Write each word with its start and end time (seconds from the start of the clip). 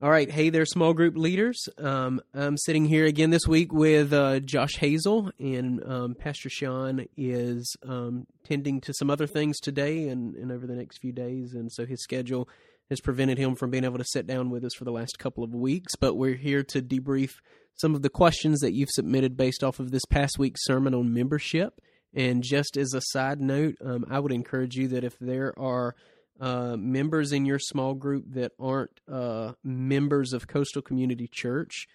All 0.00 0.10
right, 0.10 0.30
hey 0.30 0.50
there, 0.50 0.64
small 0.64 0.94
group 0.94 1.16
leaders. 1.16 1.68
Um, 1.76 2.20
I'm 2.32 2.56
sitting 2.56 2.84
here 2.84 3.04
again 3.04 3.30
this 3.30 3.48
week 3.48 3.72
with 3.72 4.12
uh, 4.12 4.38
Josh 4.38 4.76
Hazel, 4.76 5.32
and 5.40 5.82
um, 5.84 6.14
Pastor 6.14 6.48
Sean 6.48 7.06
is 7.16 7.76
um, 7.82 8.24
tending 8.44 8.80
to 8.82 8.94
some 8.94 9.10
other 9.10 9.26
things 9.26 9.58
today 9.58 10.06
and, 10.06 10.36
and 10.36 10.52
over 10.52 10.68
the 10.68 10.76
next 10.76 10.98
few 10.98 11.10
days, 11.10 11.52
and 11.52 11.72
so 11.72 11.84
his 11.84 12.00
schedule 12.00 12.48
has 12.90 13.00
prevented 13.00 13.38
him 13.38 13.56
from 13.56 13.70
being 13.70 13.82
able 13.82 13.98
to 13.98 14.04
sit 14.04 14.24
down 14.24 14.50
with 14.50 14.64
us 14.64 14.74
for 14.74 14.84
the 14.84 14.92
last 14.92 15.18
couple 15.18 15.42
of 15.42 15.52
weeks. 15.52 15.96
But 15.96 16.14
we're 16.14 16.36
here 16.36 16.62
to 16.62 16.80
debrief 16.80 17.32
some 17.74 17.96
of 17.96 18.02
the 18.02 18.08
questions 18.08 18.60
that 18.60 18.74
you've 18.74 18.90
submitted 18.92 19.36
based 19.36 19.64
off 19.64 19.80
of 19.80 19.90
this 19.90 20.04
past 20.04 20.38
week's 20.38 20.64
sermon 20.64 20.94
on 20.94 21.12
membership. 21.12 21.80
And 22.14 22.44
just 22.44 22.76
as 22.76 22.94
a 22.94 23.00
side 23.00 23.40
note, 23.40 23.74
um, 23.84 24.04
I 24.08 24.20
would 24.20 24.32
encourage 24.32 24.76
you 24.76 24.86
that 24.88 25.02
if 25.02 25.18
there 25.18 25.58
are 25.58 25.96
uh, 26.40 26.76
members 26.76 27.32
in 27.32 27.44
your 27.44 27.58
small 27.58 27.94
group 27.94 28.24
that 28.28 28.52
aren't 28.58 29.00
uh, 29.10 29.52
members 29.64 30.32
of 30.32 30.46
Coastal 30.46 30.82
Community 30.82 31.28
Church, 31.30 31.86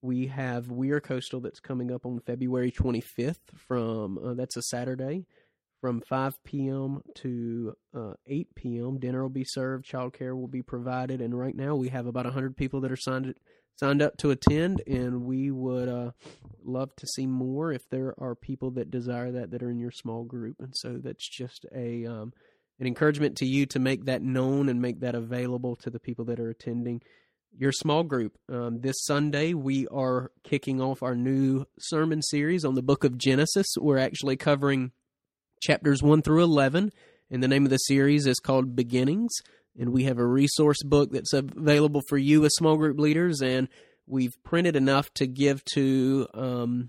we 0.00 0.26
have 0.28 0.70
We 0.70 0.90
Are 0.90 1.00
Coastal 1.00 1.40
that's 1.40 1.60
coming 1.60 1.92
up 1.92 2.04
on 2.04 2.20
February 2.20 2.72
25th 2.72 3.56
from 3.56 4.18
uh, 4.18 4.34
that's 4.34 4.56
a 4.56 4.62
Saturday 4.62 5.26
from 5.80 6.00
5 6.00 6.42
p.m. 6.44 7.02
to 7.16 7.74
uh, 7.94 8.12
8 8.26 8.54
p.m. 8.54 8.98
Dinner 8.98 9.22
will 9.22 9.28
be 9.28 9.44
served, 9.44 9.84
childcare 9.84 10.34
will 10.34 10.48
be 10.48 10.62
provided, 10.62 11.20
and 11.20 11.38
right 11.38 11.56
now 11.56 11.74
we 11.74 11.88
have 11.88 12.06
about 12.06 12.24
100 12.24 12.56
people 12.56 12.80
that 12.80 12.92
are 12.92 12.96
signed 12.96 13.34
signed 13.76 14.02
up 14.02 14.16
to 14.18 14.30
attend, 14.30 14.82
and 14.86 15.24
we 15.24 15.50
would 15.50 15.88
uh, 15.88 16.12
love 16.64 16.94
to 16.96 17.06
see 17.06 17.26
more 17.26 17.72
if 17.72 17.88
there 17.90 18.14
are 18.18 18.34
people 18.34 18.70
that 18.72 18.90
desire 18.90 19.32
that 19.32 19.50
that 19.50 19.62
are 19.62 19.70
in 19.70 19.78
your 19.78 19.90
small 19.90 20.24
group, 20.24 20.56
and 20.60 20.72
so 20.76 20.98
that's 21.02 21.28
just 21.28 21.66
a 21.74 22.06
um, 22.06 22.32
an 22.82 22.88
encouragement 22.88 23.36
to 23.36 23.46
you 23.46 23.64
to 23.64 23.78
make 23.78 24.06
that 24.06 24.22
known 24.22 24.68
and 24.68 24.82
make 24.82 24.98
that 24.98 25.14
available 25.14 25.76
to 25.76 25.88
the 25.88 26.00
people 26.00 26.24
that 26.24 26.40
are 26.40 26.50
attending 26.50 27.00
your 27.56 27.70
small 27.70 28.02
group. 28.02 28.36
Um, 28.48 28.80
this 28.80 29.04
Sunday, 29.04 29.54
we 29.54 29.86
are 29.86 30.32
kicking 30.42 30.80
off 30.80 31.00
our 31.00 31.14
new 31.14 31.64
sermon 31.78 32.22
series 32.22 32.64
on 32.64 32.74
the 32.74 32.82
book 32.82 33.04
of 33.04 33.16
Genesis. 33.16 33.68
We're 33.78 33.98
actually 33.98 34.36
covering 34.36 34.90
chapters 35.62 36.02
1 36.02 36.22
through 36.22 36.42
11, 36.42 36.90
and 37.30 37.40
the 37.40 37.46
name 37.46 37.62
of 37.62 37.70
the 37.70 37.76
series 37.76 38.26
is 38.26 38.40
called 38.40 38.74
Beginnings. 38.74 39.32
And 39.78 39.90
we 39.90 40.02
have 40.04 40.18
a 40.18 40.26
resource 40.26 40.82
book 40.82 41.12
that's 41.12 41.32
available 41.32 42.02
for 42.08 42.18
you 42.18 42.44
as 42.44 42.56
small 42.56 42.76
group 42.76 42.98
leaders, 42.98 43.40
and 43.42 43.68
we've 44.08 44.34
printed 44.42 44.74
enough 44.74 45.14
to 45.14 45.28
give 45.28 45.64
to 45.74 46.26
um, 46.34 46.88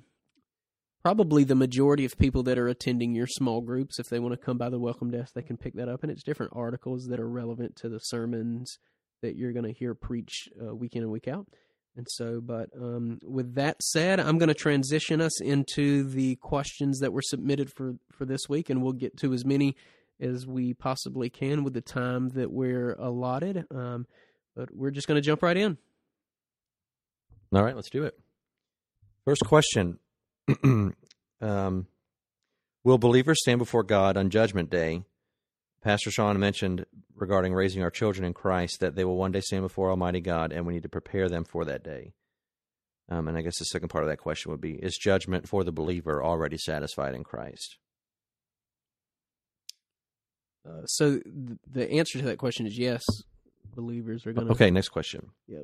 probably 1.03 1.43
the 1.43 1.55
majority 1.55 2.05
of 2.05 2.17
people 2.17 2.43
that 2.43 2.57
are 2.57 2.69
attending 2.69 3.13
your 3.13 3.27
small 3.27 3.61
groups. 3.61 3.99
If 3.99 4.07
they 4.07 4.19
want 4.19 4.33
to 4.33 4.43
come 4.43 4.57
by 4.57 4.69
the 4.69 4.79
welcome 4.79 5.11
desk, 5.11 5.33
they 5.33 5.41
can 5.41 5.57
pick 5.57 5.75
that 5.75 5.89
up. 5.89 6.01
And 6.01 6.11
it's 6.11 6.23
different 6.23 6.53
articles 6.55 7.07
that 7.09 7.19
are 7.19 7.27
relevant 7.27 7.75
to 7.77 7.89
the 7.89 7.99
sermons 7.99 8.77
that 9.21 9.35
you're 9.35 9.51
going 9.51 9.65
to 9.65 9.73
hear 9.73 9.93
preach 9.93 10.47
uh, 10.61 10.73
week 10.73 10.95
in 10.95 11.03
and 11.03 11.11
week 11.11 11.27
out. 11.27 11.47
And 11.95 12.07
so, 12.09 12.41
but 12.41 12.69
um, 12.75 13.19
with 13.23 13.53
that 13.55 13.83
said, 13.83 14.19
I'm 14.19 14.39
going 14.39 14.47
to 14.47 14.55
transition 14.55 15.21
us 15.21 15.41
into 15.41 16.03
the 16.09 16.37
questions 16.37 16.99
that 16.99 17.13
were 17.13 17.21
submitted 17.21 17.69
for, 17.69 17.95
for 18.11 18.25
this 18.25 18.49
week, 18.49 18.69
and 18.69 18.81
we'll 18.81 18.93
get 18.93 19.17
to 19.17 19.33
as 19.33 19.45
many 19.45 19.75
as 20.19 20.47
we 20.47 20.73
possibly 20.73 21.29
can 21.29 21.63
with 21.63 21.73
the 21.73 21.81
time 21.81 22.29
that 22.29 22.51
we're 22.51 22.93
allotted. 22.93 23.65
Um, 23.69 24.07
but 24.55 24.73
we're 24.73 24.91
just 24.91 25.07
going 25.07 25.21
to 25.21 25.25
jump 25.25 25.43
right 25.43 25.57
in. 25.57 25.77
All 27.53 27.63
right, 27.63 27.75
let's 27.75 27.91
do 27.91 28.03
it. 28.03 28.17
First 29.25 29.45
question 29.45 29.99
um, 31.41 31.88
Will 32.83 32.97
believers 32.97 33.39
stand 33.41 33.59
before 33.59 33.83
God 33.83 34.17
on 34.17 34.30
Judgment 34.30 34.69
Day? 34.69 35.03
Pastor 35.81 36.11
Sean 36.11 36.39
mentioned 36.39 36.86
regarding 37.16 37.53
raising 37.53 37.81
our 37.81 37.89
children 37.89 38.25
in 38.25 38.33
Christ 38.33 38.80
that 38.80 38.95
they 38.95 39.05
will 39.05 39.17
one 39.17 39.31
day 39.31 39.41
stand 39.41 39.64
before 39.64 39.89
Almighty 39.89 40.19
God, 40.19 40.52
and 40.52 40.66
we 40.66 40.73
need 40.73 40.83
to 40.83 40.89
prepare 40.89 41.30
them 41.30 41.44
for 41.44 41.66
that 41.66 41.83
day. 41.83 42.14
Um, 43.09 43.27
and 43.27 43.38
I 43.38 43.41
guess 43.41 43.59
the 43.59 43.66
second 43.66 43.89
part 43.89 44.03
of 44.03 44.09
that 44.09 44.17
question 44.17 44.52
would 44.52 44.61
be 44.61 44.73
Is 44.73 44.97
judgment 44.97 45.47
for 45.47 45.64
the 45.64 45.71
believer 45.71 46.23
already 46.23 46.58
satisfied 46.58 47.14
in 47.14 47.23
Christ? 47.23 47.77
Uh, 50.67 50.86
so 50.86 51.20
th- 51.20 51.60
the 51.70 51.92
answer 51.92 52.20
to 52.20 52.25
that 52.25 52.37
question 52.37 52.65
is 52.65 52.77
yes. 52.77 53.04
Believers 53.75 54.25
are 54.25 54.33
going 54.33 54.48
to. 54.48 54.54
Okay, 54.54 54.71
next 54.71 54.89
question. 54.89 55.30
Yep. 55.48 55.64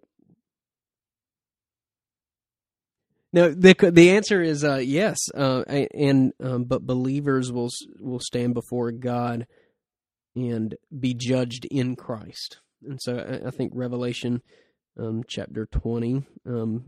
No, 3.31 3.50
the 3.53 3.75
the 3.94 4.09
answer 4.12 4.41
is 4.41 4.63
uh, 4.63 4.78
yes, 4.78 5.17
uh, 5.35 5.63
and 5.67 6.34
um, 6.41 6.63
but 6.63 6.85
believers 6.85 7.51
will 7.51 7.69
will 8.00 8.19
stand 8.19 8.56
before 8.56 8.91
God 8.91 9.45
and 10.35 10.75
be 10.97 11.13
judged 11.13 11.66
in 11.69 11.95
Christ, 11.95 12.59
and 12.84 13.00
so 13.00 13.17
I, 13.17 13.47
I 13.47 13.51
think 13.51 13.73
Revelation 13.75 14.41
um, 15.00 15.22
chapter 15.28 15.67
twenty, 15.67 16.23
um, 16.47 16.88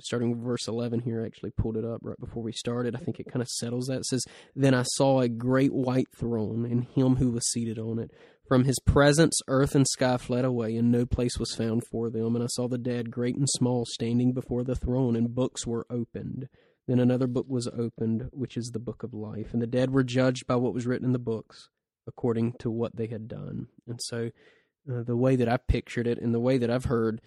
starting 0.00 0.30
with 0.30 0.44
verse 0.44 0.68
eleven 0.68 1.00
here, 1.00 1.22
I 1.22 1.26
actually 1.26 1.52
pulled 1.56 1.78
it 1.78 1.86
up 1.86 2.00
right 2.02 2.20
before 2.20 2.42
we 2.42 2.52
started. 2.52 2.94
I 2.94 2.98
think 2.98 3.18
it 3.18 3.32
kind 3.32 3.40
of 3.40 3.48
settles 3.48 3.86
that. 3.86 4.00
It 4.00 4.06
says, 4.06 4.24
"Then 4.54 4.74
I 4.74 4.82
saw 4.82 5.20
a 5.20 5.28
great 5.28 5.72
white 5.72 6.08
throne, 6.14 6.66
and 6.66 6.84
him 6.84 7.16
who 7.16 7.30
was 7.30 7.50
seated 7.50 7.78
on 7.78 7.98
it." 7.98 8.10
From 8.48 8.64
his 8.64 8.78
presence, 8.86 9.38
earth 9.46 9.74
and 9.74 9.86
sky 9.86 10.16
fled 10.16 10.46
away, 10.46 10.74
and 10.74 10.90
no 10.90 11.04
place 11.04 11.38
was 11.38 11.54
found 11.54 11.82
for 11.90 12.08
them. 12.08 12.34
And 12.34 12.42
I 12.42 12.46
saw 12.48 12.66
the 12.66 12.78
dead, 12.78 13.10
great 13.10 13.36
and 13.36 13.46
small, 13.46 13.84
standing 13.84 14.32
before 14.32 14.64
the 14.64 14.74
throne, 14.74 15.16
and 15.16 15.34
books 15.34 15.66
were 15.66 15.86
opened. 15.90 16.48
Then 16.86 16.98
another 16.98 17.26
book 17.26 17.44
was 17.46 17.68
opened, 17.68 18.30
which 18.32 18.56
is 18.56 18.70
the 18.72 18.78
book 18.78 19.02
of 19.02 19.12
life. 19.12 19.52
And 19.52 19.60
the 19.60 19.66
dead 19.66 19.90
were 19.90 20.02
judged 20.02 20.46
by 20.46 20.56
what 20.56 20.72
was 20.72 20.86
written 20.86 21.04
in 21.04 21.12
the 21.12 21.18
books, 21.18 21.68
according 22.06 22.54
to 22.60 22.70
what 22.70 22.96
they 22.96 23.06
had 23.06 23.28
done. 23.28 23.66
And 23.86 24.00
so, 24.04 24.30
uh, 24.90 25.02
the 25.02 25.16
way 25.16 25.36
that 25.36 25.48
I 25.50 25.58
pictured 25.58 26.06
it, 26.06 26.18
and 26.18 26.34
the 26.34 26.40
way 26.40 26.56
that 26.56 26.70
I've 26.70 26.86
heard 26.86 27.20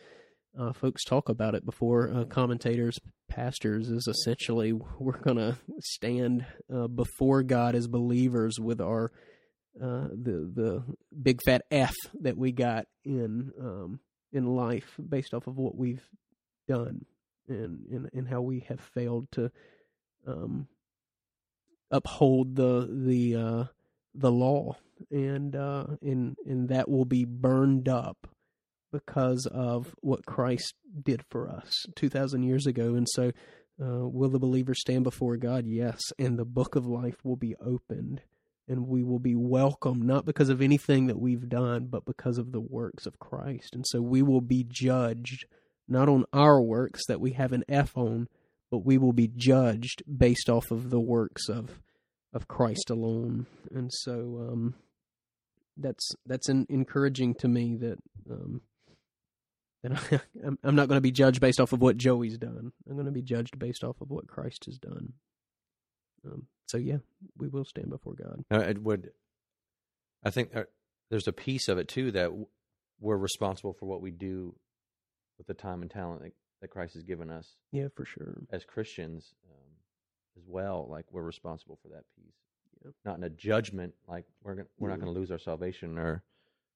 uh, 0.59 0.73
folks 0.73 1.03
talk 1.03 1.29
about 1.29 1.53
it 1.53 1.63
before, 1.63 2.11
uh, 2.11 2.25
commentators, 2.25 2.99
pastors, 3.29 3.89
is 3.89 4.07
essentially 4.07 4.73
we're 4.99 5.19
going 5.19 5.37
to 5.37 5.59
stand 5.81 6.47
uh, 6.73 6.87
before 6.87 7.43
God 7.43 7.75
as 7.75 7.87
believers 7.87 8.59
with 8.59 8.81
our 8.81 9.11
uh, 9.79 10.07
the 10.11 10.51
the 10.53 10.83
big 11.21 11.41
fat 11.43 11.63
F 11.71 11.95
that 12.21 12.37
we 12.37 12.51
got 12.51 12.87
in 13.05 13.51
um, 13.59 13.99
in 14.33 14.45
life 14.45 14.97
based 15.09 15.33
off 15.33 15.47
of 15.47 15.57
what 15.57 15.75
we've 15.75 16.07
done 16.67 17.05
and 17.47 17.85
and, 17.89 18.09
and 18.13 18.27
how 18.27 18.41
we 18.41 18.65
have 18.67 18.81
failed 18.93 19.31
to 19.31 19.51
um, 20.27 20.67
uphold 21.89 22.55
the 22.55 22.87
the 22.89 23.35
uh, 23.35 23.63
the 24.13 24.31
law 24.31 24.75
and 25.09 25.55
uh, 25.55 25.85
and 26.01 26.35
and 26.45 26.69
that 26.69 26.89
will 26.89 27.05
be 27.05 27.25
burned 27.25 27.87
up 27.87 28.27
because 28.91 29.45
of 29.45 29.95
what 30.01 30.25
Christ 30.25 30.73
did 31.01 31.23
for 31.29 31.49
us 31.49 31.85
two 31.95 32.09
thousand 32.09 32.43
years 32.43 32.65
ago 32.65 32.95
and 32.95 33.07
so. 33.09 33.31
Uh, 33.81 34.07
will 34.07 34.29
the 34.29 34.37
believer 34.37 34.75
stand 34.75 35.03
before 35.03 35.37
God? 35.37 35.65
Yes, 35.65 35.99
and 36.19 36.37
the 36.37 36.45
book 36.45 36.75
of 36.75 36.85
life 36.85 37.15
will 37.23 37.37
be 37.37 37.55
opened 37.55 38.21
and 38.71 38.87
we 38.87 39.03
will 39.03 39.19
be 39.19 39.35
welcome 39.35 40.01
not 40.01 40.25
because 40.25 40.47
of 40.47 40.61
anything 40.61 41.07
that 41.07 41.19
we've 41.19 41.49
done, 41.49 41.87
but 41.87 42.05
because 42.05 42.37
of 42.37 42.53
the 42.53 42.61
works 42.61 43.05
of 43.05 43.19
Christ. 43.19 43.75
And 43.75 43.85
so 43.85 44.01
we 44.01 44.21
will 44.21 44.39
be 44.39 44.65
judged 44.67 45.45
not 45.89 46.07
on 46.07 46.23
our 46.31 46.61
works 46.61 47.01
that 47.07 47.19
we 47.19 47.33
have 47.33 47.51
an 47.51 47.65
F 47.67 47.97
on, 47.97 48.29
but 48.71 48.85
we 48.85 48.97
will 48.97 49.11
be 49.11 49.27
judged 49.27 50.03
based 50.07 50.49
off 50.49 50.71
of 50.71 50.89
the 50.89 51.01
works 51.01 51.49
of 51.49 51.81
of 52.33 52.47
Christ 52.47 52.89
alone. 52.89 53.45
And 53.75 53.91
so 53.91 54.47
um, 54.49 54.75
that's 55.75 56.09
that's 56.25 56.47
an 56.47 56.65
encouraging 56.69 57.35
to 57.35 57.49
me 57.49 57.75
that 57.75 57.97
um, 58.29 58.61
that 59.83 59.91
I, 60.13 60.47
I'm 60.63 60.75
not 60.75 60.87
going 60.87 60.97
to 60.97 61.01
be 61.01 61.11
judged 61.11 61.41
based 61.41 61.59
off 61.59 61.73
of 61.73 61.81
what 61.81 61.97
Joey's 61.97 62.37
done. 62.37 62.71
I'm 62.89 62.93
going 62.93 63.05
to 63.05 63.11
be 63.11 63.21
judged 63.21 63.59
based 63.59 63.83
off 63.83 63.99
of 63.99 64.09
what 64.09 64.27
Christ 64.27 64.63
has 64.65 64.77
done. 64.77 65.11
Um, 66.25 66.47
so 66.71 66.77
yeah, 66.77 66.97
we 67.37 67.49
will 67.49 67.65
stand 67.65 67.89
before 67.89 68.13
God. 68.13 68.45
Uh, 68.49 68.59
it 68.59 68.81
would. 68.81 69.11
I 70.23 70.29
think 70.29 70.55
uh, 70.55 70.63
there's 71.09 71.27
a 71.27 71.33
piece 71.33 71.67
of 71.67 71.77
it 71.77 71.89
too 71.89 72.11
that 72.11 72.31
we're 73.01 73.17
responsible 73.17 73.73
for 73.73 73.87
what 73.87 74.01
we 74.01 74.11
do 74.11 74.55
with 75.37 75.47
the 75.47 75.53
time 75.53 75.81
and 75.81 75.91
talent 75.91 76.22
that, 76.22 76.31
that 76.61 76.69
Christ 76.69 76.93
has 76.93 77.03
given 77.03 77.29
us. 77.29 77.55
Yeah, 77.73 77.90
for 77.93 78.05
sure. 78.05 78.37
As 78.51 78.63
Christians, 78.63 79.34
um, 79.49 79.72
as 80.37 80.43
well, 80.47 80.87
like 80.90 81.05
we're 81.11 81.23
responsible 81.23 81.78
for 81.81 81.90
that 81.90 82.05
piece. 82.16 82.35
Yeah. 82.85 82.91
Not 83.03 83.17
in 83.17 83.25
a 83.25 83.29
judgment, 83.29 83.93
like 84.07 84.25
we're 84.41 84.55
gonna, 84.55 84.67
we're 84.79 84.90
yeah. 84.90 84.96
not 84.96 85.01
going 85.03 85.13
to 85.13 85.19
lose 85.19 85.29
our 85.29 85.40
salvation 85.40 85.99
or 85.99 86.23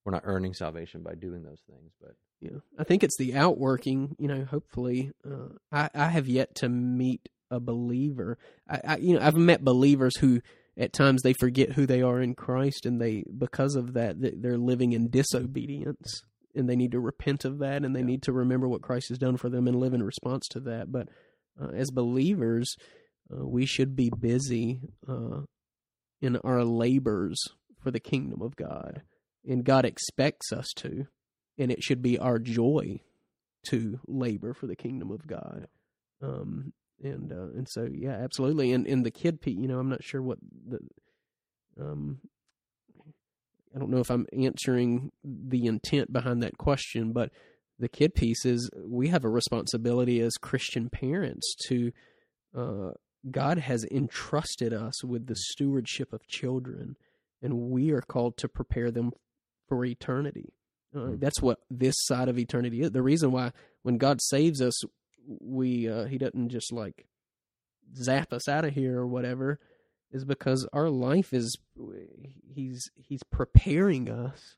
we're 0.03 0.11
not 0.11 0.23
earning 0.25 0.53
salvation 0.53 1.03
by 1.03 1.15
doing 1.15 1.43
those 1.43 1.61
things. 1.69 1.93
But 2.01 2.15
yeah, 2.41 2.59
I 2.77 2.83
think 2.83 3.03
it's 3.03 3.17
the 3.17 3.33
outworking. 3.33 4.17
You 4.19 4.27
know, 4.27 4.43
hopefully, 4.43 5.13
uh, 5.25 5.55
I 5.71 5.89
I 5.95 6.07
have 6.09 6.27
yet 6.27 6.53
to 6.55 6.69
meet 6.69 7.29
a 7.51 7.59
believer. 7.59 8.37
I, 8.69 8.81
I, 8.83 8.97
you 8.97 9.13
know 9.15 9.21
I've 9.21 9.35
met 9.35 9.63
believers 9.63 10.17
who 10.17 10.41
at 10.77 10.93
times 10.93 11.21
they 11.21 11.33
forget 11.33 11.73
who 11.73 11.85
they 11.85 12.01
are 12.01 12.19
in 12.21 12.35
Christ, 12.35 12.85
and 12.85 12.99
they 12.99 13.23
because 13.37 13.75
of 13.75 13.93
that 13.93 14.15
they're 14.19 14.57
living 14.57 14.93
in 14.93 15.09
disobedience, 15.09 16.21
and 16.53 16.69
they 16.69 16.75
need 16.75 16.91
to 16.91 16.99
repent 16.99 17.45
of 17.45 17.59
that, 17.59 17.83
and 17.83 17.95
they 17.95 18.01
yeah. 18.01 18.05
need 18.05 18.23
to 18.23 18.33
remember 18.33 18.67
what 18.67 18.81
Christ 18.81 19.09
has 19.09 19.17
done 19.17 19.37
for 19.37 19.49
them 19.49 19.67
and 19.67 19.77
live 19.77 19.93
in 19.93 20.03
response 20.03 20.47
to 20.49 20.59
that. 20.61 20.91
But 20.91 21.09
uh, 21.61 21.69
as 21.69 21.91
believers, 21.91 22.75
uh, 23.31 23.45
we 23.45 23.65
should 23.65 23.95
be 23.95 24.11
busy 24.19 24.81
uh, 25.07 25.41
in 26.21 26.37
our 26.37 26.63
labors 26.63 27.41
for 27.81 27.91
the 27.91 27.99
kingdom 27.99 28.41
of 28.41 28.55
God, 28.55 29.03
and 29.47 29.63
God 29.63 29.85
expects 29.85 30.51
us 30.51 30.67
to, 30.77 31.07
and 31.57 31.71
it 31.71 31.83
should 31.83 32.01
be 32.01 32.17
our 32.17 32.39
joy 32.39 32.99
to 33.69 33.99
labor 34.07 34.53
for 34.53 34.67
the 34.67 34.75
kingdom 34.75 35.11
of 35.11 35.25
God. 35.25 35.67
Um, 36.21 36.73
and 37.03 37.31
uh, 37.31 37.57
and 37.57 37.67
so 37.69 37.87
yeah, 37.91 38.13
absolutely. 38.13 38.71
And 38.71 38.87
in 38.87 39.03
the 39.03 39.11
kid 39.11 39.41
piece, 39.41 39.57
you 39.57 39.67
know, 39.67 39.79
I'm 39.79 39.89
not 39.89 40.03
sure 40.03 40.21
what 40.21 40.39
the 40.67 40.79
um, 41.79 42.19
I 43.75 43.79
don't 43.79 43.89
know 43.89 43.99
if 43.99 44.09
I'm 44.09 44.25
answering 44.37 45.11
the 45.23 45.65
intent 45.65 46.13
behind 46.13 46.41
that 46.43 46.57
question, 46.57 47.11
but 47.11 47.31
the 47.77 47.89
kid 47.89 48.15
piece 48.15 48.45
is 48.45 48.69
we 48.85 49.09
have 49.09 49.25
a 49.25 49.29
responsibility 49.29 50.21
as 50.21 50.33
Christian 50.35 50.89
parents 50.89 51.55
to 51.67 51.91
uh, 52.57 52.91
God 53.29 53.57
has 53.57 53.85
entrusted 53.91 54.73
us 54.73 55.03
with 55.03 55.27
the 55.27 55.35
stewardship 55.35 56.13
of 56.13 56.27
children, 56.27 56.95
and 57.41 57.69
we 57.69 57.91
are 57.91 58.01
called 58.01 58.37
to 58.37 58.47
prepare 58.47 58.91
them 58.91 59.11
for 59.67 59.83
eternity. 59.83 60.53
Uh, 60.95 60.99
mm. 60.99 61.19
That's 61.19 61.41
what 61.41 61.59
this 61.69 61.95
side 61.97 62.29
of 62.29 62.39
eternity 62.39 62.81
is. 62.81 62.91
The 62.91 63.01
reason 63.01 63.31
why 63.31 63.51
when 63.83 63.97
God 63.97 64.21
saves 64.21 64.61
us, 64.61 64.81
we 65.27 65.89
uh, 65.89 66.05
He 66.05 66.17
doesn't 66.17 66.49
just 66.49 66.71
like 66.71 67.07
zap 67.95 68.33
us 68.33 68.47
out 68.47 68.65
of 68.65 68.73
here 68.73 68.97
or 68.97 69.07
whatever, 69.07 69.59
is 70.11 70.25
because 70.25 70.67
our 70.73 70.89
life 70.89 71.33
is 71.33 71.57
He's 72.47 72.89
He's 72.95 73.23
preparing 73.31 74.09
us 74.09 74.55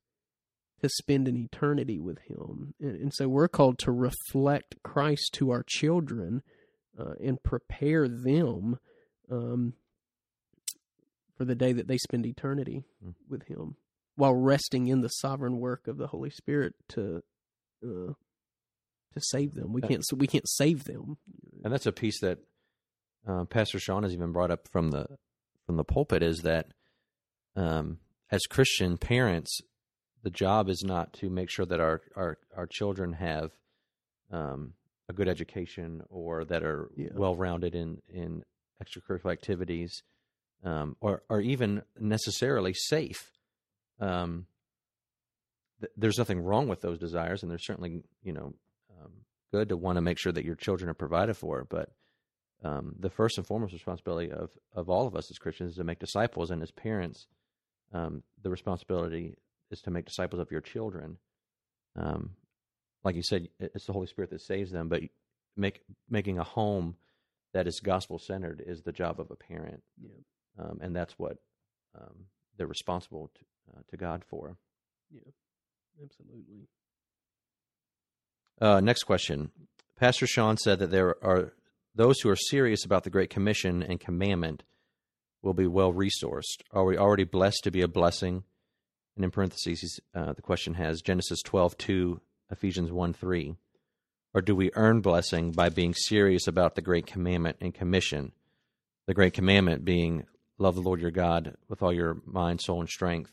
to 0.81 0.89
spend 0.89 1.27
an 1.27 1.35
eternity 1.35 1.99
with 1.99 2.19
Him, 2.27 2.73
and, 2.79 2.95
and 2.95 3.13
so 3.13 3.27
we're 3.27 3.47
called 3.47 3.79
to 3.79 3.91
reflect 3.91 4.75
Christ 4.83 5.31
to 5.33 5.49
our 5.51 5.63
children 5.67 6.43
uh, 6.99 7.13
and 7.23 7.41
prepare 7.41 8.07
them 8.07 8.77
um, 9.31 9.73
for 11.35 11.45
the 11.45 11.55
day 11.55 11.73
that 11.73 11.87
they 11.87 11.97
spend 11.97 12.25
eternity 12.25 12.83
mm. 13.03 13.13
with 13.27 13.47
Him, 13.47 13.75
while 14.15 14.35
resting 14.35 14.87
in 14.87 15.01
the 15.01 15.09
sovereign 15.09 15.59
work 15.59 15.87
of 15.87 15.97
the 15.97 16.07
Holy 16.07 16.29
Spirit 16.29 16.73
to 16.89 17.23
uh, 17.83 18.13
to 19.13 19.21
save 19.21 19.53
them. 19.53 19.73
We 19.73 19.81
can't 19.81 20.03
we 20.15 20.27
can't 20.27 20.47
save 20.47 20.83
them, 20.83 21.17
and 21.63 21.73
that's 21.73 21.85
a 21.85 21.91
piece 21.91 22.19
that 22.21 22.39
uh, 23.27 23.45
Pastor 23.45 23.79
Sean 23.79 24.03
has 24.03 24.13
even 24.13 24.31
brought 24.31 24.51
up 24.51 24.67
from 24.67 24.91
the 24.91 25.07
from 25.65 25.75
the 25.75 25.83
pulpit 25.83 26.23
is 26.23 26.39
that 26.39 26.67
um, 27.55 27.99
as 28.31 28.41
Christian 28.43 28.97
parents, 28.97 29.59
the 30.23 30.29
job 30.29 30.69
is 30.69 30.83
not 30.83 31.13
to 31.13 31.29
make 31.29 31.49
sure 31.49 31.65
that 31.65 31.79
our 31.79 32.01
our 32.15 32.37
our 32.55 32.67
children 32.67 33.13
have 33.13 33.51
um, 34.31 34.73
a 35.09 35.13
good 35.13 35.27
education 35.27 36.03
or 36.09 36.45
that 36.45 36.63
are 36.63 36.89
yeah. 36.95 37.09
well 37.13 37.35
rounded 37.35 37.75
in 37.75 38.01
in 38.09 38.43
extracurricular 38.83 39.31
activities, 39.31 40.03
um, 40.63 40.95
or 41.01 41.23
or 41.29 41.41
even 41.41 41.81
necessarily 41.99 42.73
safe. 42.73 43.31
Um, 43.99 44.45
th- 45.81 45.91
there's 45.97 46.17
nothing 46.17 46.39
wrong 46.39 46.67
with 46.67 46.81
those 46.81 46.99
desires, 46.99 47.41
and 47.41 47.51
there's 47.51 47.65
certainly 47.65 48.03
you 48.23 48.33
know 48.33 48.53
good 49.51 49.69
to 49.69 49.77
want 49.77 49.97
to 49.97 50.01
make 50.01 50.17
sure 50.17 50.31
that 50.31 50.45
your 50.45 50.55
children 50.55 50.89
are 50.89 50.95
provided 50.95 51.35
for. 51.35 51.65
But 51.69 51.91
um, 52.63 52.95
the 52.99 53.09
first 53.09 53.37
and 53.37 53.45
foremost 53.45 53.73
responsibility 53.73 54.31
of 54.31 54.49
of 54.73 54.89
all 54.89 55.07
of 55.07 55.15
us 55.15 55.29
as 55.29 55.37
Christians 55.37 55.71
is 55.71 55.77
to 55.77 55.83
make 55.83 55.99
disciples, 55.99 56.51
and 56.51 56.61
as 56.63 56.71
parents, 56.71 57.27
um, 57.93 58.23
the 58.41 58.49
responsibility 58.49 59.35
is 59.71 59.81
to 59.81 59.91
make 59.91 60.05
disciples 60.05 60.41
of 60.41 60.51
your 60.51 60.61
children. 60.61 61.17
Um, 61.95 62.31
like 63.03 63.15
you 63.15 63.23
said, 63.23 63.47
it's 63.59 63.85
the 63.85 63.93
Holy 63.93 64.07
Spirit 64.07 64.31
that 64.31 64.41
saves 64.41 64.71
them. 64.71 64.89
But 64.89 65.03
make 65.55 65.81
making 66.09 66.39
a 66.39 66.43
home 66.43 66.95
that 67.53 67.67
is 67.67 67.79
gospel 67.79 68.19
centered 68.19 68.61
is 68.65 68.81
the 68.81 68.91
job 68.91 69.19
of 69.19 69.31
a 69.31 69.35
parent, 69.35 69.81
yeah. 70.01 70.63
um, 70.63 70.79
and 70.81 70.95
that's 70.95 71.13
what 71.17 71.37
um, 71.99 72.25
they're 72.57 72.67
responsible 72.67 73.31
to, 73.33 73.41
uh, 73.71 73.81
to 73.89 73.97
God 73.97 74.23
for. 74.29 74.57
Yeah, 75.11 75.21
absolutely. 76.03 76.67
Uh, 78.59 78.79
next 78.79 79.03
question. 79.03 79.51
Pastor 79.95 80.27
Sean 80.27 80.57
said 80.57 80.79
that 80.79 80.91
there 80.91 81.15
are 81.23 81.53
those 81.95 82.19
who 82.19 82.29
are 82.29 82.35
serious 82.35 82.85
about 82.85 83.03
the 83.03 83.09
Great 83.09 83.29
Commission 83.29 83.81
and 83.81 83.99
commandment 83.99 84.63
will 85.41 85.53
be 85.53 85.67
well 85.67 85.93
resourced. 85.93 86.61
Are 86.71 86.85
we 86.85 86.97
already 86.97 87.23
blessed 87.23 87.63
to 87.63 87.71
be 87.71 87.81
a 87.81 87.87
blessing? 87.87 88.43
And 89.15 89.25
in 89.25 89.31
parentheses, 89.31 89.99
uh, 90.13 90.33
the 90.33 90.41
question 90.41 90.75
has 90.75 91.01
Genesis 91.01 91.41
twelve 91.41 91.77
two 91.77 92.21
Ephesians 92.51 92.91
1 92.91 93.13
3? 93.13 93.55
Or 94.33 94.41
do 94.41 94.55
we 94.55 94.71
earn 94.75 95.01
blessing 95.01 95.51
by 95.51 95.69
being 95.69 95.93
serious 95.93 96.47
about 96.47 96.75
the 96.75 96.81
great 96.81 97.05
commandment 97.05 97.57
and 97.61 97.73
commission? 97.73 98.31
The 99.07 99.13
great 99.13 99.33
commandment 99.33 99.85
being 99.85 100.25
love 100.57 100.75
the 100.75 100.81
Lord 100.81 101.01
your 101.01 101.11
God 101.11 101.55
with 101.67 101.81
all 101.81 101.93
your 101.93 102.17
mind, 102.25 102.61
soul, 102.61 102.79
and 102.79 102.89
strength, 102.89 103.31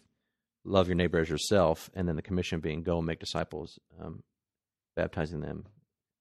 love 0.64 0.88
your 0.88 0.94
neighbor 0.94 1.18
as 1.18 1.28
yourself, 1.28 1.90
and 1.94 2.08
then 2.08 2.16
the 2.16 2.22
commission 2.22 2.60
being 2.60 2.82
go 2.82 2.98
and 2.98 3.06
make 3.06 3.18
disciples, 3.18 3.78
um, 4.00 4.22
baptizing 4.96 5.40
them, 5.40 5.64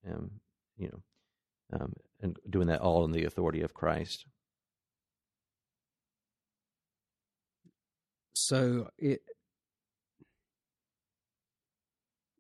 um, 0.10 0.31
you 0.78 0.90
know, 0.90 1.80
um, 1.80 1.94
and 2.22 2.38
doing 2.50 2.68
that 2.68 2.81
all 2.81 3.06
in 3.06 3.12
the 3.12 3.25
authority 3.25 3.62
of 3.62 3.74
Christ. 3.74 4.25
So 8.34 8.90
it 8.98 9.22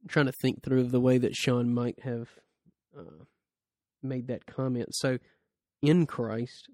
I'm 0.03 0.09
trying 0.09 0.25
to 0.25 0.33
think 0.33 0.63
through 0.63 0.83
the 0.83 0.99
way 0.99 1.17
that 1.17 1.35
Sean 1.35 1.73
might 1.73 2.01
have 2.03 2.29
uh, 2.97 3.23
made 4.01 4.27
that 4.27 4.45
comment. 4.45 4.93
So, 4.93 5.17
in 5.81 6.05
Christ, 6.05 6.69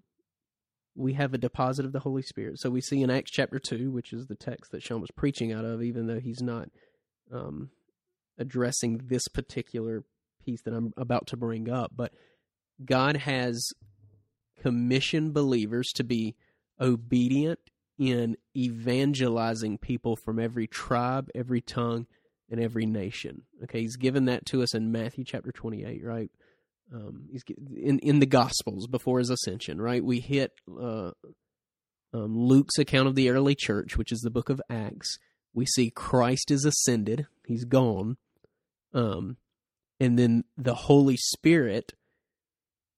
we 0.96 1.14
have 1.14 1.34
a 1.34 1.38
deposit 1.38 1.86
of 1.86 1.92
the 1.92 2.00
Holy 2.00 2.24
Spirit. 2.24 2.60
So 2.60 2.70
we 2.70 2.82
see 2.82 3.02
in 3.04 3.12
Acts 3.12 3.32
chapter 3.32 3.60
two, 3.60 3.92
which 3.92 4.14
is 4.14 4.28
the 4.28 4.36
text 4.36 4.72
that 4.72 4.82
Sean 4.82 5.02
was 5.02 5.12
preaching 5.16 5.52
out 5.52 5.64
of, 5.64 5.84
even 5.84 6.08
though 6.08 6.20
he's 6.20 6.42
not 6.42 6.70
um, 7.32 7.70
addressing 8.40 9.02
this 9.06 9.28
particular 9.28 10.04
piece 10.44 10.62
that 10.64 10.74
I'm 10.74 10.94
about 10.98 11.28
to 11.28 11.38
bring 11.38 11.70
up, 11.70 11.92
but 11.96 12.14
God 12.84 13.18
has 13.18 13.72
commissioned 14.62 15.34
believers 15.34 15.92
to 15.96 16.04
be 16.04 16.36
obedient 16.80 17.60
in 17.98 18.38
evangelizing 18.56 19.78
people 19.78 20.16
from 20.16 20.40
every 20.40 20.68
tribe, 20.68 21.30
every 21.36 21.62
tongue, 21.62 22.08
and 22.50 22.60
every 22.60 22.86
nation. 22.86 23.44
Okay, 23.64 23.82
he's 23.82 23.98
given 23.98 24.26
that 24.26 24.46
to 24.48 24.64
us 24.64 24.74
in 24.74 24.92
Matthew 24.92 25.24
chapter 25.24 25.52
28, 25.52 26.04
right? 26.04 26.32
Um, 26.94 27.28
he's 27.32 27.44
in 27.76 28.00
in 28.00 28.20
the 28.20 28.26
Gospels 28.26 28.88
before 28.88 29.20
his 29.20 29.30
ascension, 29.30 29.80
right? 29.80 30.04
We 30.04 30.22
hit 30.22 30.52
uh, 30.68 31.12
um, 32.14 32.36
Luke's 32.36 32.80
account 32.80 33.08
of 33.08 33.16
the 33.16 33.30
early 33.30 33.54
church, 33.54 33.98
which 33.98 34.12
is 34.12 34.22
the 34.22 34.32
book 34.32 34.50
of 34.50 34.62
Acts. 34.70 35.18
We 35.54 35.66
see 35.68 35.92
Christ 35.92 36.50
is 36.50 36.66
ascended; 36.66 37.28
he's 37.46 37.66
gone, 37.66 38.18
um, 38.94 39.38
and 40.00 40.18
then 40.18 40.44
the 40.58 40.76
Holy 40.76 41.18
Spirit 41.18 41.94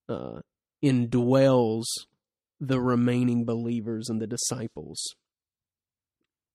uh, 0.08 0.42
indwells 0.84 1.86
the 2.60 2.80
remaining 2.80 3.44
believers 3.46 4.08
and 4.08 4.22
the 4.22 4.28
disciples, 4.28 5.16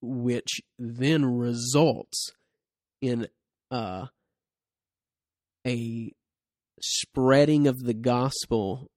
which 0.01 0.61
then 0.79 1.25
results 1.25 2.31
in 3.01 3.27
uh, 3.71 4.07
a 5.67 6.13
spreading 6.81 7.67
of 7.67 7.81
the 7.81 7.95
gospel 7.95 8.91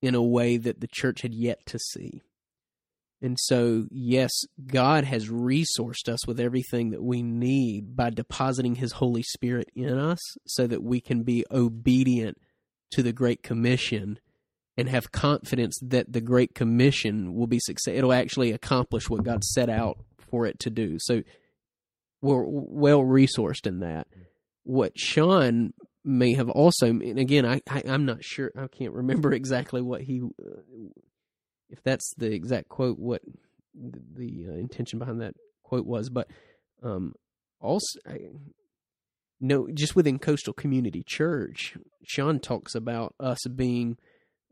in 0.00 0.14
a 0.14 0.22
way 0.22 0.56
that 0.56 0.80
the 0.80 0.88
church 0.88 1.22
had 1.22 1.34
yet 1.34 1.64
to 1.66 1.78
see. 1.78 2.22
And 3.22 3.38
so, 3.38 3.86
yes, 3.92 4.32
God 4.66 5.04
has 5.04 5.28
resourced 5.28 6.08
us 6.08 6.26
with 6.26 6.40
everything 6.40 6.90
that 6.90 7.02
we 7.02 7.22
need 7.22 7.94
by 7.94 8.10
depositing 8.10 8.74
His 8.74 8.92
Holy 8.92 9.22
Spirit 9.22 9.68
in 9.76 9.96
us 9.96 10.18
so 10.44 10.66
that 10.66 10.82
we 10.82 11.00
can 11.00 11.22
be 11.22 11.46
obedient 11.48 12.36
to 12.90 13.02
the 13.02 13.12
Great 13.12 13.44
Commission 13.44 14.18
and 14.76 14.88
have 14.88 15.12
confidence 15.12 15.78
that 15.80 16.12
the 16.12 16.20
Great 16.20 16.54
Commission 16.56 17.34
will 17.34 17.46
be 17.46 17.60
success. 17.60 17.94
It'll 17.94 18.12
actually 18.12 18.50
accomplish 18.50 19.08
what 19.08 19.22
God 19.22 19.44
set 19.44 19.70
out 19.70 19.98
for 20.18 20.44
it 20.44 20.58
to 20.60 20.70
do. 20.70 20.96
So, 20.98 21.22
we're 22.22 22.44
well 22.44 23.02
resourced 23.02 23.66
in 23.66 23.80
that. 23.80 24.08
What 24.64 24.98
Sean 24.98 25.74
may 26.04 26.34
have 26.34 26.48
also, 26.48 26.86
and 26.86 27.18
again, 27.18 27.46
I, 27.46 27.60
I 27.68 27.82
am 27.84 28.04
not 28.04 28.24
sure. 28.24 28.50
I 28.56 28.66
can't 28.66 28.92
remember 28.92 29.32
exactly 29.32 29.80
what 29.80 30.02
he, 30.02 30.20
uh, 30.20 30.60
if 31.72 31.82
that's 31.82 32.14
the 32.16 32.32
exact 32.32 32.68
quote, 32.68 32.98
what 32.98 33.22
the, 33.74 34.00
the 34.14 34.46
uh, 34.48 34.54
intention 34.54 34.98
behind 34.98 35.20
that 35.20 35.34
quote 35.64 35.86
was, 35.86 36.10
but 36.10 36.28
um, 36.82 37.14
also. 37.60 37.98
I, 38.06 38.28
no, 39.44 39.66
just 39.74 39.96
within 39.96 40.20
Coastal 40.20 40.52
Community 40.52 41.02
Church, 41.04 41.76
Sean 42.04 42.38
talks 42.38 42.76
about 42.76 43.12
us 43.18 43.40
being, 43.48 43.96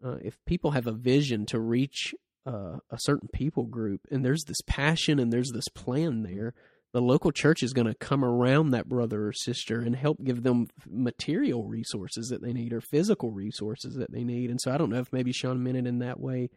uh, 0.05 0.17
if 0.21 0.37
people 0.47 0.73
have 0.73 0.89
a 0.89 0.93
vision 0.93 1.47
to 1.47 1.61
reach 1.61 2.13
uh, 2.45 2.79
a 2.91 2.99
certain 2.99 3.29
people 3.33 3.67
group, 3.67 4.01
and 4.11 4.25
there's 4.25 4.43
this 4.49 4.61
passion 4.67 5.21
and 5.21 5.33
there's 5.33 5.53
this 5.53 5.69
plan 5.69 6.25
there, 6.25 6.55
the 6.93 7.01
local 7.01 7.31
church 7.31 7.63
is 7.63 7.73
going 7.73 7.87
to 7.87 7.95
come 7.95 8.25
around 8.25 8.71
that 8.71 8.89
brother 8.89 9.29
or 9.29 9.33
sister 9.33 9.81
and 9.81 9.95
help 9.95 10.25
give 10.25 10.43
them 10.43 10.67
material 10.89 11.65
resources 11.65 12.27
that 12.29 12.43
they 12.43 12.53
need 12.53 12.73
or 12.73 12.81
physical 12.81 13.31
resources 13.31 13.95
that 13.95 14.11
they 14.11 14.25
need. 14.25 14.51
And 14.51 14.61
so 14.61 14.73
I 14.73 14.77
don't 14.77 14.91
know 14.91 14.99
if 14.99 15.13
maybe 15.13 15.33
Sean 15.33 15.63
meant 15.63 15.77
it 15.77 15.87
in 15.87 16.01
that 16.01 16.19
way 16.19 16.51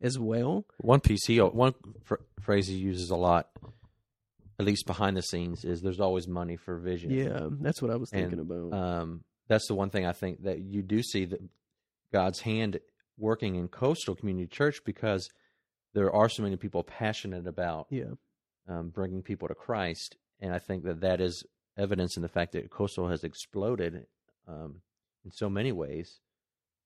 as 0.00 0.18
well. 0.18 0.64
One 0.78 1.00
piece 1.00 1.26
he 1.26 1.40
one 1.40 1.74
fr- 2.04 2.16
phrase 2.40 2.66
he 2.68 2.74
uses 2.74 3.10
a 3.10 3.16
lot, 3.16 3.48
at 4.58 4.66
least 4.66 4.86
behind 4.86 5.16
the 5.16 5.22
scenes, 5.22 5.64
is 5.64 5.82
"there's 5.82 6.00
always 6.00 6.28
money 6.28 6.56
for 6.56 6.76
vision." 6.78 7.10
Yeah, 7.10 7.48
that's 7.50 7.80
what 7.82 7.90
I 7.90 7.96
was 7.96 8.10
thinking 8.10 8.38
and, 8.38 8.50
about. 8.50 8.72
Um, 8.78 9.24
that's 9.48 9.68
the 9.68 9.74
one 9.74 9.90
thing 9.90 10.06
I 10.06 10.12
think 10.12 10.42
that 10.44 10.60
you 10.60 10.82
do 10.82 11.02
see 11.02 11.24
that 11.26 11.42
God's 12.12 12.40
hand 12.40 12.80
working 13.18 13.54
in 13.54 13.68
Coastal 13.68 14.14
Community 14.14 14.46
Church 14.46 14.82
because 14.84 15.28
there 15.92 16.12
are 16.12 16.28
so 16.28 16.42
many 16.42 16.56
people 16.56 16.82
passionate 16.82 17.46
about 17.46 17.86
Yeah. 17.90 18.14
um, 18.66 18.88
bringing 18.88 19.22
people 19.22 19.48
to 19.48 19.54
Christ, 19.54 20.16
and 20.40 20.52
I 20.52 20.58
think 20.58 20.84
that 20.84 21.00
that 21.00 21.20
is 21.20 21.44
evidence 21.76 22.16
in 22.16 22.22
the 22.22 22.28
fact 22.28 22.52
that 22.52 22.70
Coastal 22.70 23.08
has 23.08 23.24
exploded 23.24 24.06
um, 24.46 24.80
in 25.24 25.30
so 25.30 25.48
many 25.48 25.72
ways 25.72 26.20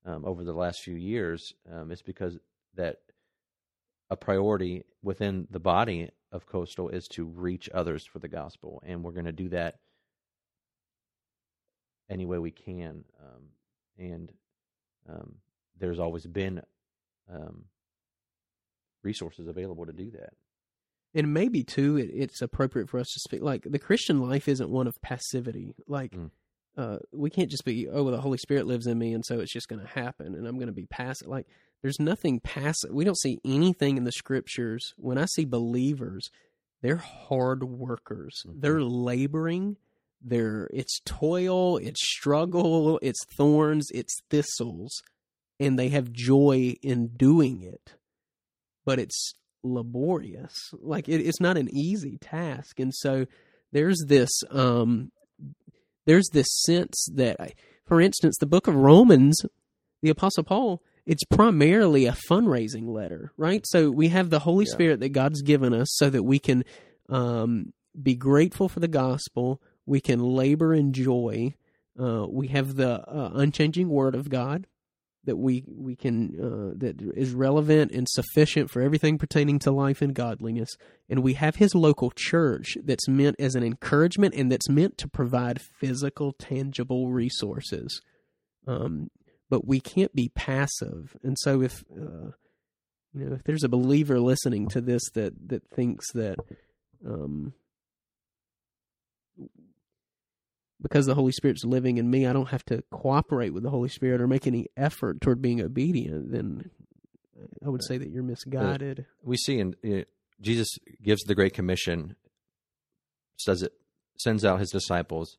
um, 0.05 0.25
over 0.25 0.45
the 0.45 0.53
last 0.53 0.81
few 0.83 0.95
years. 0.95 1.53
Um, 1.71 1.91
it's 1.91 2.03
because 2.03 2.38
that 2.75 2.98
a 4.10 4.16
priority 4.16 4.84
within 5.02 5.46
the 5.50 5.60
body 5.60 6.10
of 6.32 6.46
Coastal 6.46 6.88
is 6.88 7.08
to 7.08 7.25
reach 7.25 7.68
others 7.75 8.04
for 8.04 8.18
the 8.18 8.28
gospel, 8.28 8.82
and 8.87 9.02
we're 9.02 9.12
going 9.12 9.25
to 9.26 9.32
do 9.32 9.48
that 9.50 9.76
any 12.10 12.25
way 12.26 12.38
we 12.38 12.50
can. 12.50 13.04
Um, 13.22 13.42
and 13.98 14.32
um, 15.08 15.34
there's 15.78 15.98
always 15.98 16.26
been 16.26 16.62
um, 17.32 17.64
resources 19.02 19.46
available 19.48 19.87
to 19.87 19.92
do 19.92 20.10
that. 20.12 20.30
and 21.14 21.32
maybe 21.32 21.62
too 21.64 21.96
it, 21.96 22.10
it's 22.12 22.42
appropriate 22.42 22.88
for 22.88 22.98
us 22.98 23.08
to 23.12 23.20
speak 23.20 23.40
like 23.42 23.62
the 23.64 23.78
christian 23.78 24.20
life 24.20 24.48
isn't 24.48 24.70
one 24.70 24.87
of 24.87 25.00
passivity 25.00 25.75
like 25.87 26.12
Mm. 26.12 26.30
uh 26.76 26.98
we 27.12 27.30
can't 27.30 27.50
just 27.50 27.64
be 27.64 27.88
oh 27.88 28.02
well 28.02 28.12
the 28.12 28.20
holy 28.20 28.37
spirit 28.38 28.66
lives 28.66 28.87
in 28.87 28.98
me 28.98 29.14
and 29.14 29.25
so 29.25 29.40
it's 29.40 29.52
just 29.52 29.68
going 29.68 29.80
to 29.80 29.87
happen 29.87 30.34
and 30.34 30.46
i'm 30.46 30.56
going 30.56 30.66
to 30.68 30.72
be 30.72 30.87
passive 30.87 31.28
like 31.28 31.46
there's 31.82 32.00
nothing 32.00 32.40
passive 32.40 32.90
we 32.92 33.04
don't 33.04 33.18
see 33.18 33.38
anything 33.44 33.97
in 33.97 34.04
the 34.04 34.12
scriptures. 34.12 34.92
When 34.97 35.18
i 35.18 35.26
see 35.26 35.44
believers 35.44 36.28
they're 36.82 36.97
hard 36.97 37.64
workers. 37.64 38.42
Mhm. 38.47 38.61
they're 38.61 38.82
laboring. 38.82 39.76
They're 40.20 40.68
it's 40.73 41.00
toil 41.04 41.76
it's 41.78 42.02
struggle 42.02 42.99
it's 43.02 43.25
thorns 43.37 43.88
it's 43.92 44.16
thistles 44.30 45.02
and 45.61 45.78
they 45.78 45.88
have 45.88 46.12
joy 46.12 46.75
in 46.82 47.08
doing 47.16 47.62
it. 47.62 47.94
But 48.85 48.99
it's 48.99 49.35
laborious. 49.62 50.54
Like 50.73 51.08
it, 51.08 51.20
it's 51.20 51.40
not 51.40 51.56
an 51.56 51.68
easy 51.73 52.16
task, 52.18 52.78
and 52.80 52.94
so 52.94 53.26
there's 53.73 54.02
this 54.06 54.30
um, 54.50 55.11
there's 56.06 56.28
this 56.32 56.47
sense 56.64 57.06
that, 57.14 57.37
I, 57.40 57.52
for 57.85 58.00
instance, 58.00 58.37
the 58.38 58.47
Book 58.47 58.66
of 58.66 58.75
Romans, 58.75 59.37
the 60.00 60.08
Apostle 60.11 60.44
Paul, 60.44 60.82
it's 61.09 61.25
primarily 61.25 62.05
a 62.07 62.17
fundraising 62.31 62.87
letter, 62.87 63.33
right? 63.37 63.65
So 63.67 63.91
we 63.91 64.09
have 64.09 64.29
the 64.31 64.41
Holy 64.41 64.67
Yeah. 64.67 64.73
Spirit 64.73 65.00
that 65.00 65.09
God's 65.09 65.43
given 65.43 65.73
us, 65.73 65.88
so 65.93 66.11
that 66.11 66.23
we 66.23 66.38
can 66.38 66.65
um, 67.09 67.73
be 68.00 68.15
grateful 68.15 68.69
for 68.69 68.79
the 68.81 68.88
gospel. 68.88 69.61
We 69.87 70.00
can 70.00 70.21
labor 70.21 70.75
in 70.75 70.93
joy. 70.93 71.55
Uh, 71.99 72.27
we 72.29 72.49
have 72.49 72.77
the 72.77 73.00
uh, 73.09 73.31
unchanging 73.35 73.88
Word 73.88 74.15
of 74.15 74.29
God 74.29 74.67
that 75.25 75.37
we 75.37 75.65
we 75.67 75.97
can 75.97 76.38
uh, 76.41 76.75
that 76.77 77.00
is 77.17 77.33
relevant 77.33 77.91
and 77.93 78.07
sufficient 78.09 78.71
for 78.71 78.81
everything 78.81 79.19
pertaining 79.19 79.59
to 79.59 79.71
life 79.71 80.00
and 80.00 80.15
godliness 80.15 80.71
and 81.09 81.23
we 81.23 81.35
have 81.35 81.57
his 81.57 81.75
local 81.75 82.11
church 82.17 82.79
that's 82.85 83.09
meant 83.09 83.37
as 83.38 83.55
an 83.55 83.62
encouragement 83.62 84.33
and 84.35 84.50
that's 84.50 84.71
meant 84.71 84.97
to 84.97 85.09
provide 85.09 85.61
physical 85.61 86.33
tangible 86.33 87.11
resources 87.11 88.00
um, 88.67 89.11
but 89.50 89.67
we 89.67 89.81
can't 89.81 90.14
be 90.14 90.31
passive 90.35 91.17
and 91.23 91.37
so 91.40 91.62
if 91.62 91.85
uh, 91.93 92.31
you 93.14 93.25
know 93.25 93.35
if 93.35 93.43
there's 93.45 93.64
a 93.64 93.69
believer 93.69 94.21
listening 94.21 94.69
to 94.69 94.81
this 94.81 95.02
that 95.14 95.33
that 95.49 95.69
thinks 95.71 96.12
that 96.12 96.37
um, 97.07 97.52
because 100.81 101.07
the 101.07 101.14
Holy 101.14 101.33
Spirit's 101.33 101.64
living 101.64 101.99
in 101.99 102.09
me, 102.11 102.26
I 102.26 102.33
don't 102.33 102.50
have 102.50 102.64
to 102.67 102.83
cooperate 102.90 103.50
with 103.50 103.62
the 103.62 103.71
Holy 103.71 103.88
Spirit 103.88 104.21
or 104.21 104.28
make 104.28 104.47
any 104.47 104.69
effort 104.76 105.21
toward 105.21 105.43
being 105.43 105.61
obedient, 105.61 106.31
then 106.31 106.71
I 107.64 107.69
would 107.69 107.85
say 107.85 107.99
that 107.99 108.11
you're 108.11 108.23
misguided. 108.23 109.07
we 109.23 109.37
see 109.37 109.59
in 109.59 109.75
uh, 109.85 110.05
Jesus 110.40 110.69
gives 111.02 111.23
the 111.25 111.35
Great 111.35 111.55
Commission, 111.55 112.17
says 113.37 113.62
it, 113.62 113.73
sends 114.19 114.45
out 114.45 114.61
his 114.61 114.71
disciples 114.71 115.37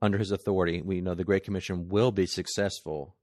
under 0.00 0.18
his 0.18 0.30
authority. 0.30 0.82
We 0.82 1.00
know 1.00 1.14
the 1.14 1.24
Great 1.24 1.44
Commission 1.44 1.88
will 1.88 2.12
be 2.12 2.26
successful, 2.26 3.16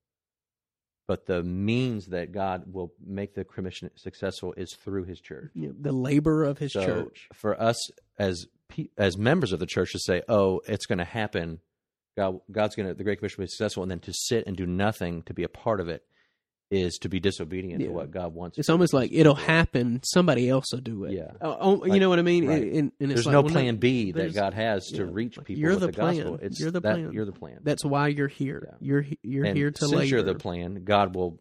but 1.08 1.26
the 1.26 1.44
means 1.44 2.08
that 2.08 2.32
God 2.32 2.74
will 2.74 2.94
make 3.06 3.36
the 3.36 3.44
commission 3.44 3.90
successful 3.96 4.54
is 4.58 4.74
through 4.74 5.04
his 5.04 5.20
church. 5.20 5.52
Know, 5.56 5.74
the 5.80 5.92
labor 5.92 6.44
of 6.44 6.58
His 6.58 6.74
so 6.74 6.86
church. 6.86 7.28
for 7.34 7.60
us 7.62 7.90
as 8.18 8.48
as 8.98 9.18
members 9.18 9.52
of 9.52 9.60
the 9.60 9.66
church 9.66 9.92
to 9.92 10.00
say, 10.00 10.22
"Oh, 10.28 10.62
it's 10.68 10.86
going 10.86 10.98
to 10.98 11.06
happen," 11.06 11.60
God, 12.18 12.40
God's 12.52 12.76
going 12.76 12.88
to 12.88 12.94
the 12.96 13.04
Great 13.04 13.20
Commission 13.20 13.38
will 13.40 13.46
be 13.46 13.50
successful, 13.50 13.84
and 13.84 13.92
then 13.92 14.00
to 14.00 14.14
sit 14.14 14.48
and 14.48 14.58
do 14.58 14.66
nothing 14.66 15.22
to 15.24 15.34
be 15.34 15.44
a 15.44 15.50
part 15.50 15.80
of 15.80 15.88
it 15.88 16.04
is 16.72 16.98
to 16.98 17.10
be 17.10 17.20
disobedient 17.20 17.80
Yeah. 17.82 17.88
to 17.88 17.94
what 17.94 18.10
God 18.12 18.34
wants. 18.34 18.58
It's 18.58 18.70
almost 18.70 18.92
like 18.94 19.12
it'll 19.14 19.36
happen. 19.36 20.02
Somebody 20.04 20.50
else 20.50 20.66
will 20.74 20.82
do 20.82 21.04
it. 21.06 21.14
Yeah. 21.14 21.32
Oh, 21.40 21.58
oh, 21.60 21.86
you 21.86 21.92
Like- 21.92 22.02
know 22.02 22.10
what 22.10 22.18
I 22.20 22.24
mean? 22.24 22.48
right. 22.48 22.64
And, 22.64 22.92
and 23.00 23.12
There's 23.12 23.26
like, 23.26 23.34
no 23.34 23.42
well, 23.42 23.52
plan 23.52 23.76
B 23.78 24.12
that 24.14 24.34
God 24.34 24.54
has 24.56 24.88
to 24.88 25.04
yeah, 25.06 25.10
reach 25.12 25.38
people 25.44 25.62
you're 25.62 25.72
with 25.72 25.82
the 25.82 25.86
the, 25.88 25.92
gospel. 25.92 26.38
plan. 26.38 26.40
It's 26.48 26.60
You're 26.60 26.72
the 26.72 26.82
that, 26.82 26.96
plan. 26.96 27.12
You're 27.14 27.26
the 27.26 27.32
plan. 27.34 27.60
That's 27.64 27.86
why 27.86 28.08
you're 28.08 28.28
here. 28.28 28.68
Yeah. 28.68 28.78
You're 28.82 29.06
you're 29.22 29.46
and 29.46 29.56
here 29.58 29.70
to 29.70 29.78
since 29.78 29.92
labor. 29.92 30.06
you're 30.06 30.24
the 30.24 30.36
plan, 30.36 30.84
God 30.84 31.14
will 31.16 31.40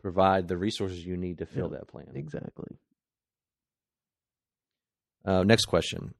provide 0.00 0.46
the 0.48 0.56
resources 0.58 1.04
you 1.04 1.16
need 1.16 1.38
to 1.38 1.46
fill 1.46 1.70
that 1.70 1.88
plan. 1.88 2.08
Exactly. 2.14 2.76
Uh, 5.24 5.42
next 5.42 5.66
question: 5.66 6.14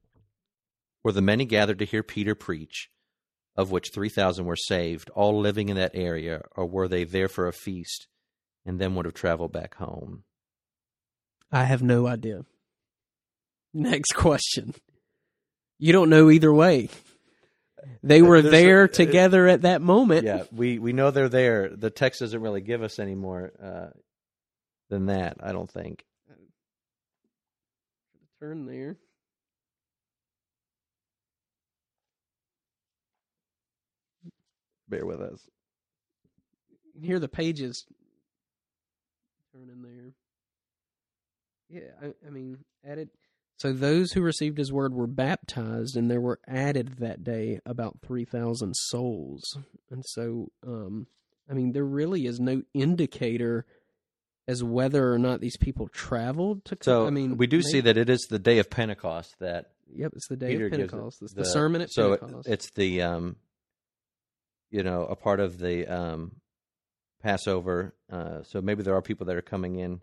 Were 1.05 1.13
the 1.13 1.23
many 1.23 1.45
gathered 1.45 1.79
to 1.79 1.85
hear 1.87 2.03
Peter 2.03 2.35
preach, 2.35 2.91
of 3.57 3.71
which 3.71 3.91
three 3.95 4.09
thousand 4.11 4.45
were 4.47 4.57
saved, 4.57 5.11
all 5.11 5.39
living 5.41 5.69
in 5.69 5.77
that 5.77 5.93
area, 5.95 6.43
or 6.57 6.67
were 6.67 6.89
they 6.89 7.05
there 7.05 7.29
for 7.29 7.47
a 7.49 7.53
feast, 7.53 8.07
and 8.67 8.79
then 8.81 8.95
would 8.95 9.05
have 9.07 9.15
traveled 9.15 9.53
back 9.53 9.75
home? 9.77 10.25
I 11.53 11.65
have 11.65 11.83
no 11.83 12.07
idea. 12.07 12.45
Next 13.75 14.13
question. 14.15 14.75
You 15.79 15.93
don't 15.93 16.11
know 16.11 16.31
either 16.31 16.53
way. 16.53 16.89
They 18.03 18.21
were 18.21 18.43
There's 18.43 18.53
there 18.53 18.83
a- 18.85 18.89
together 18.89 19.47
at 19.49 19.63
that 19.63 19.81
moment. 19.81 20.27
yeah, 20.27 20.45
we 20.53 20.79
we 20.79 20.93
know 20.93 21.11
they're 21.11 21.29
there. 21.31 21.71
The 21.75 21.89
text 21.91 22.21
doesn't 22.21 22.41
really 22.43 22.61
give 22.61 22.83
us 22.83 22.99
any 22.99 23.15
more 23.15 23.53
uh, 23.63 23.99
than 24.91 25.07
that. 25.07 25.39
I 25.43 25.53
don't 25.53 25.71
think. 25.71 26.05
Turn 28.39 28.67
there. 28.67 28.97
Bear 34.89 35.07
with 35.07 35.21
us. 35.21 35.41
You 36.71 36.93
can 36.95 37.03
hear 37.03 37.19
the 37.19 37.29
pages 37.29 37.87
turning 39.61 39.83
there. 39.83 40.13
Yeah, 41.69 42.09
I, 42.09 42.27
I 42.27 42.31
mean, 42.31 42.59
added. 42.87 43.11
So 43.59 43.73
those 43.73 44.13
who 44.13 44.23
received 44.23 44.59
his 44.59 44.73
word 44.73 44.95
were 44.95 45.07
baptized, 45.07 45.97
and 45.97 46.11
there 46.11 46.21
were 46.21 46.41
added 46.49 46.97
that 46.99 47.23
day 47.23 47.61
about 47.67 47.99
three 48.03 48.25
thousand 48.25 48.75
souls. 48.75 49.59
And 49.91 50.03
so, 50.07 50.51
um, 50.67 51.07
I 51.49 51.55
mean, 51.55 51.73
there 51.73 51.85
really 51.85 52.27
is 52.27 52.41
no 52.41 52.63
indicator 52.73 53.67
as 54.49 54.65
whether 54.65 55.13
or 55.13 55.19
not 55.19 55.41
these 55.41 55.57
people 55.59 55.89
traveled 55.89 56.65
to. 56.67 56.79
So 56.81 57.07
I 57.07 57.11
mean, 57.11 57.37
we 57.37 57.47
do 57.47 57.63
see 57.63 57.81
that 57.81 57.97
it 57.97 58.09
is 58.09 58.27
the 58.31 58.39
day 58.39 58.59
of 58.59 58.71
Pentecost 58.71 59.37
that 59.41 59.67
Yep, 59.95 60.13
it's 60.15 60.29
the 60.29 60.37
day 60.37 60.49
Peter 60.49 60.67
of 60.67 60.73
Pentecost. 60.73 61.23
It's 61.23 61.35
the, 61.35 61.45
sermon 61.45 61.83
at 61.83 61.91
so 61.91 62.17
Pentecost. 62.17 62.49
it's 62.49 62.71
the 62.71 63.03
um, 63.03 63.37
you 64.71 64.83
know, 64.83 65.05
a 65.05 65.17
part 65.17 65.41
of 65.41 65.59
the 65.59 65.87
um, 65.87 66.33
Passover. 67.23 67.95
Uh, 68.11 68.43
so 68.43 68.61
maybe 68.61 68.83
there 68.83 68.95
are 68.95 69.03
people 69.03 69.27
that 69.27 69.37
are 69.37 69.43
coming 69.43 69.77
in. 69.77 70.01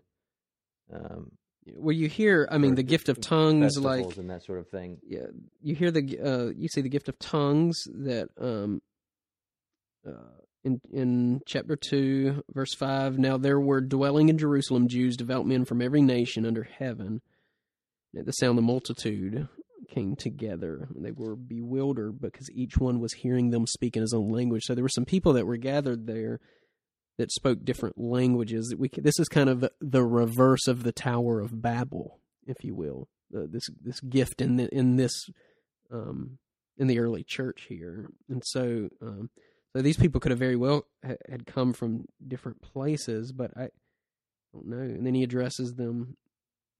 Um, 0.92 1.32
well, 1.76 1.92
you 1.94 2.08
hear. 2.08 2.48
I 2.50 2.58
mean, 2.58 2.74
the 2.74 2.82
gift 2.82 3.08
of 3.08 3.20
tongues, 3.20 3.78
like 3.78 4.16
and 4.16 4.30
that 4.30 4.44
sort 4.44 4.58
of 4.58 4.68
thing. 4.68 4.98
yeah, 5.06 5.26
you 5.60 5.74
hear 5.74 5.90
the 5.90 6.18
uh, 6.18 6.52
you 6.56 6.68
see 6.68 6.80
the 6.80 6.88
gift 6.88 7.08
of 7.08 7.18
tongues 7.18 7.82
that 7.92 8.28
um, 8.40 8.80
uh, 10.06 10.40
in 10.64 10.80
in 10.90 11.40
chapter 11.46 11.76
two, 11.76 12.42
verse 12.52 12.74
five. 12.74 13.18
Now 13.18 13.36
there 13.36 13.60
were 13.60 13.80
dwelling 13.80 14.28
in 14.28 14.38
Jerusalem 14.38 14.88
Jews, 14.88 15.16
devout 15.16 15.46
men 15.46 15.64
from 15.64 15.82
every 15.82 16.02
nation 16.02 16.46
under 16.46 16.64
heaven. 16.64 17.20
At 18.18 18.24
the 18.24 18.32
sound, 18.32 18.56
the 18.56 18.62
multitude 18.62 19.48
came 19.90 20.16
together. 20.16 20.88
They 20.94 21.12
were 21.12 21.36
bewildered 21.36 22.20
because 22.20 22.50
each 22.52 22.78
one 22.78 23.00
was 23.00 23.12
hearing 23.12 23.50
them 23.50 23.66
speak 23.66 23.96
in 23.96 24.02
his 24.02 24.14
own 24.14 24.30
language. 24.30 24.62
So 24.64 24.74
there 24.74 24.84
were 24.84 24.88
some 24.88 25.04
people 25.04 25.34
that 25.34 25.46
were 25.46 25.56
gathered 25.56 26.06
there 26.06 26.40
that 27.18 27.32
spoke 27.32 27.64
different 27.64 27.98
languages. 27.98 28.74
We 28.76 28.88
this 28.96 29.18
is 29.18 29.28
kind 29.28 29.50
of 29.50 29.68
the 29.80 30.04
reverse 30.04 30.66
of 30.66 30.84
the 30.84 30.92
Tower 30.92 31.40
of 31.40 31.60
Babel, 31.60 32.20
if 32.46 32.64
you 32.64 32.74
will. 32.74 33.08
Uh, 33.36 33.42
this 33.50 33.68
this 33.82 34.00
gift 34.00 34.40
in 34.40 34.56
the, 34.56 34.74
in 34.74 34.96
this 34.96 35.28
um, 35.92 36.38
in 36.78 36.86
the 36.86 37.00
early 37.00 37.24
church 37.24 37.66
here, 37.68 38.08
and 38.28 38.42
so 38.44 38.88
um, 39.02 39.30
so 39.74 39.82
these 39.82 39.98
people 39.98 40.20
could 40.20 40.30
have 40.30 40.38
very 40.38 40.56
well 40.56 40.86
ha- 41.04 41.16
had 41.28 41.44
come 41.44 41.72
from 41.72 42.06
different 42.26 42.62
places, 42.62 43.32
but 43.32 43.50
I 43.56 43.68
don't 44.54 44.66
know. 44.66 44.78
And 44.78 45.04
then 45.04 45.14
he 45.14 45.24
addresses 45.24 45.74
them, 45.74 46.16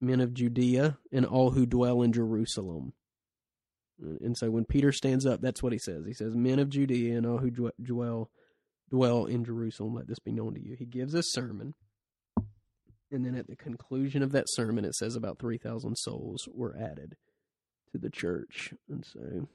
men 0.01 0.21
of 0.21 0.33
Judea 0.33 0.97
and 1.11 1.25
all 1.25 1.51
who 1.51 1.65
dwell 1.65 2.01
in 2.01 2.13
Jerusalem. 2.13 2.93
And 3.99 4.37
so 4.37 4.49
when 4.49 4.63
Peter 4.63 4.93
stands 4.93 5.25
up, 5.25 5.41
that's 5.41 5.61
what 5.61 5.73
he 5.73 5.77
says. 5.77 6.05
He 6.07 6.13
says, 6.13 6.33
"Men 6.33 6.59
of 6.59 6.69
Judea 6.69 7.17
and 7.17 7.27
all 7.27 7.39
who 7.39 7.51
dwell 7.51 8.31
dwell 8.89 9.25
in 9.25 9.45
Jerusalem, 9.45 9.95
let 9.95 10.07
this 10.07 10.19
be 10.19 10.31
known 10.31 10.53
to 10.55 10.61
you." 10.61 10.75
He 10.75 10.85
gives 10.85 11.13
a 11.13 11.23
sermon, 11.23 11.75
and 13.11 13.25
then 13.25 13.35
at 13.35 13.47
the 13.47 13.55
conclusion 13.55 14.23
of 14.23 14.31
that 14.31 14.45
sermon, 14.47 14.85
it 14.85 14.95
says 14.95 15.15
about 15.15 15.39
three 15.39 15.57
thousand 15.57 15.97
souls 15.97 16.47
were 16.53 16.75
added 16.77 17.15
to 17.91 17.97
the 17.97 18.09
church, 18.09 18.73
and 18.89 19.05
so. 19.05 19.47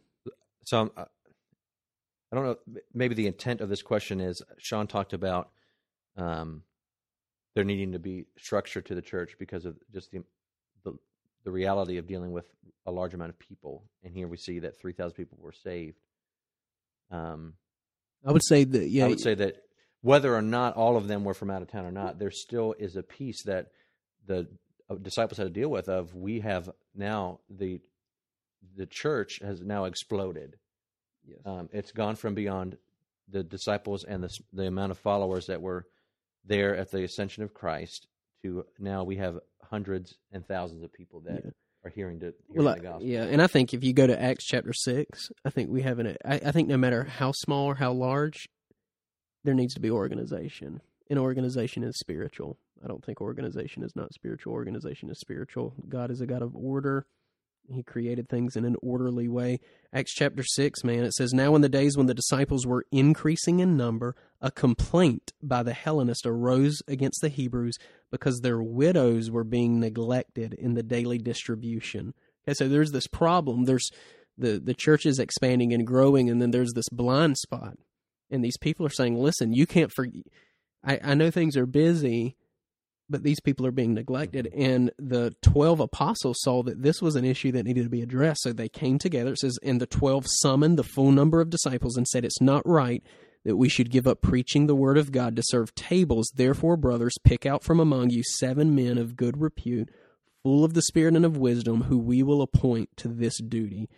So 0.66 0.80
um, 0.80 0.92
I 0.96 2.36
don't 2.36 2.44
know. 2.44 2.56
Maybe 2.92 3.14
the 3.14 3.26
intent 3.26 3.60
of 3.60 3.68
this 3.68 3.82
question 3.82 4.20
is 4.20 4.42
Sean 4.58 4.86
talked 4.86 5.12
about 5.12 5.50
um, 6.16 6.62
there 7.54 7.64
needing 7.64 7.92
to 7.92 7.98
be 7.98 8.26
structure 8.38 8.80
to 8.80 8.94
the 8.94 9.02
church 9.02 9.36
because 9.38 9.64
of 9.66 9.76
just 9.92 10.10
the, 10.10 10.24
the 10.84 10.94
the 11.44 11.50
reality 11.50 11.98
of 11.98 12.06
dealing 12.06 12.32
with 12.32 12.46
a 12.86 12.90
large 12.90 13.14
amount 13.14 13.30
of 13.30 13.38
people. 13.38 13.84
And 14.02 14.14
here 14.14 14.26
we 14.26 14.36
see 14.36 14.60
that 14.60 14.80
three 14.80 14.92
thousand 14.92 15.16
people 15.16 15.38
were 15.40 15.52
saved. 15.52 15.98
Um, 17.10 17.54
I 18.24 18.32
would 18.32 18.44
say 18.44 18.64
that 18.64 18.88
yeah, 18.88 19.04
I 19.04 19.08
would 19.08 19.20
say 19.20 19.34
that 19.34 19.56
whether 20.02 20.34
or 20.34 20.42
not 20.42 20.76
all 20.76 20.96
of 20.96 21.08
them 21.08 21.24
were 21.24 21.34
from 21.34 21.50
out 21.50 21.62
of 21.62 21.68
town 21.68 21.86
or 21.86 21.90
not, 21.92 22.18
there 22.18 22.30
still 22.30 22.74
is 22.78 22.96
a 22.96 23.02
piece 23.02 23.42
that 23.44 23.68
the 24.26 24.48
uh, 24.90 24.94
disciples 24.96 25.38
had 25.38 25.44
to 25.44 25.60
deal 25.60 25.68
with. 25.68 25.88
Of 25.88 26.14
we 26.14 26.40
have 26.40 26.70
now 26.94 27.40
the 27.50 27.80
the 28.76 28.86
church 28.86 29.40
has 29.42 29.60
now 29.60 29.84
exploded. 29.84 30.56
Yes. 31.26 31.38
Um, 31.46 31.68
it's 31.72 31.92
gone 31.92 32.16
from 32.16 32.34
beyond 32.34 32.76
the 33.30 33.42
disciples 33.42 34.04
and 34.04 34.22
the 34.22 34.38
the 34.52 34.66
amount 34.66 34.92
of 34.92 34.98
followers 34.98 35.46
that 35.46 35.62
were 35.62 35.86
there 36.44 36.76
at 36.76 36.90
the 36.90 37.04
ascension 37.04 37.42
of 37.42 37.54
Christ 37.54 38.06
to 38.42 38.66
now 38.78 39.04
we 39.04 39.16
have 39.16 39.38
hundreds 39.62 40.14
and 40.32 40.46
thousands 40.46 40.82
of 40.82 40.92
people 40.92 41.20
that 41.20 41.42
Yeah. 41.44 41.50
Are 41.84 41.90
hearing, 41.90 42.20
to, 42.20 42.32
hearing 42.50 42.64
Well, 42.64 42.74
the 42.74 42.80
gospel. 42.80 43.06
yeah, 43.06 43.24
and 43.24 43.42
I 43.42 43.46
think 43.46 43.74
if 43.74 43.84
you 43.84 43.92
go 43.92 44.06
to 44.06 44.20
Acts 44.20 44.44
chapter 44.44 44.72
six, 44.72 45.28
I 45.44 45.50
think 45.50 45.70
we 45.70 45.82
have 45.82 45.98
an. 45.98 46.16
I, 46.24 46.34
I 46.46 46.52
think 46.52 46.68
no 46.68 46.76
matter 46.76 47.04
how 47.04 47.32
small 47.32 47.66
or 47.66 47.74
how 47.74 47.92
large, 47.92 48.48
there 49.44 49.54
needs 49.54 49.74
to 49.74 49.80
be 49.80 49.90
organization. 49.90 50.80
And 51.10 51.18
organization 51.18 51.84
is 51.84 51.98
spiritual. 51.98 52.58
I 52.82 52.88
don't 52.88 53.04
think 53.04 53.20
organization 53.20 53.82
is 53.82 53.92
not 53.94 54.12
spiritual. 54.14 54.54
Organization 54.54 55.10
is 55.10 55.18
spiritual. 55.20 55.74
God 55.88 56.10
is 56.10 56.20
a 56.22 56.26
God 56.26 56.40
of 56.42 56.56
order. 56.56 57.06
He 57.70 57.82
created 57.82 58.28
things 58.28 58.56
in 58.56 58.64
an 58.64 58.76
orderly 58.82 59.28
way. 59.28 59.58
Acts 59.92 60.12
chapter 60.14 60.42
6, 60.42 60.84
man, 60.84 61.04
it 61.04 61.14
says, 61.14 61.32
Now 61.32 61.54
in 61.54 61.62
the 61.62 61.68
days 61.68 61.96
when 61.96 62.06
the 62.06 62.14
disciples 62.14 62.66
were 62.66 62.84
increasing 62.92 63.60
in 63.60 63.76
number, 63.76 64.14
a 64.44 64.50
complaint 64.50 65.32
by 65.42 65.62
the 65.62 65.72
Hellenists 65.72 66.26
arose 66.26 66.82
against 66.86 67.22
the 67.22 67.30
Hebrews 67.30 67.78
because 68.10 68.40
their 68.40 68.62
widows 68.62 69.30
were 69.30 69.42
being 69.42 69.80
neglected 69.80 70.52
in 70.52 70.74
the 70.74 70.82
daily 70.82 71.16
distribution. 71.16 72.12
Okay, 72.46 72.52
so 72.52 72.68
there's 72.68 72.92
this 72.92 73.06
problem. 73.06 73.64
There's 73.64 73.88
the, 74.36 74.60
the 74.62 74.74
church 74.74 75.06
is 75.06 75.18
expanding 75.18 75.72
and 75.72 75.86
growing, 75.86 76.28
and 76.28 76.42
then 76.42 76.50
there's 76.50 76.74
this 76.74 76.90
blind 76.90 77.38
spot. 77.38 77.78
And 78.30 78.44
these 78.44 78.58
people 78.58 78.84
are 78.84 78.90
saying, 78.90 79.16
listen, 79.16 79.54
you 79.54 79.66
can't 79.66 79.90
forget. 79.90 80.24
I, 80.84 81.00
I 81.02 81.14
know 81.14 81.30
things 81.30 81.56
are 81.56 81.64
busy, 81.64 82.36
but 83.08 83.22
these 83.22 83.40
people 83.40 83.64
are 83.64 83.70
being 83.70 83.94
neglected. 83.94 84.50
And 84.54 84.90
the 84.98 85.34
12 85.40 85.80
apostles 85.80 86.36
saw 86.40 86.62
that 86.64 86.82
this 86.82 87.00
was 87.00 87.16
an 87.16 87.24
issue 87.24 87.52
that 87.52 87.64
needed 87.64 87.84
to 87.84 87.90
be 87.90 88.02
addressed. 88.02 88.42
So 88.42 88.52
they 88.52 88.68
came 88.68 88.98
together. 88.98 89.32
It 89.32 89.38
says, 89.38 89.58
and 89.62 89.80
the 89.80 89.86
12 89.86 90.26
summoned 90.42 90.78
the 90.78 90.84
full 90.84 91.12
number 91.12 91.40
of 91.40 91.48
disciples 91.48 91.96
and 91.96 92.06
said, 92.06 92.26
It's 92.26 92.42
not 92.42 92.62
right 92.66 93.02
that 93.44 93.56
we 93.56 93.68
should 93.68 93.90
give 93.90 94.06
up 94.06 94.22
preaching 94.22 94.66
the 94.66 94.74
word 94.74 94.98
of 94.98 95.12
God 95.12 95.36
to 95.36 95.42
serve 95.44 95.74
tables. 95.74 96.32
Therefore, 96.34 96.76
brothers, 96.76 97.14
pick 97.24 97.44
out 97.44 97.62
from 97.62 97.78
among 97.78 98.10
you 98.10 98.22
seven 98.22 98.74
men 98.74 98.98
of 98.98 99.16
good 99.16 99.40
repute, 99.40 99.90
full 100.42 100.64
of 100.64 100.74
the 100.74 100.82
Spirit 100.82 101.14
and 101.14 101.24
of 101.24 101.36
wisdom, 101.36 101.82
who 101.82 101.98
we 101.98 102.22
will 102.22 102.42
appoint 102.42 102.96
to 102.96 103.08
this 103.08 103.38
duty. 103.40 103.88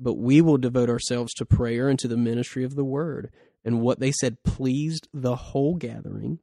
But 0.00 0.14
we 0.14 0.40
will 0.40 0.58
devote 0.58 0.90
ourselves 0.90 1.32
to 1.34 1.46
prayer 1.46 1.88
and 1.88 1.98
to 1.98 2.08
the 2.08 2.16
ministry 2.16 2.64
of 2.64 2.74
the 2.74 2.84
word. 2.84 3.30
And 3.64 3.80
what 3.80 4.00
they 4.00 4.12
said 4.12 4.42
pleased 4.42 5.08
the 5.12 5.36
whole 5.36 5.74
gathering. 5.74 6.38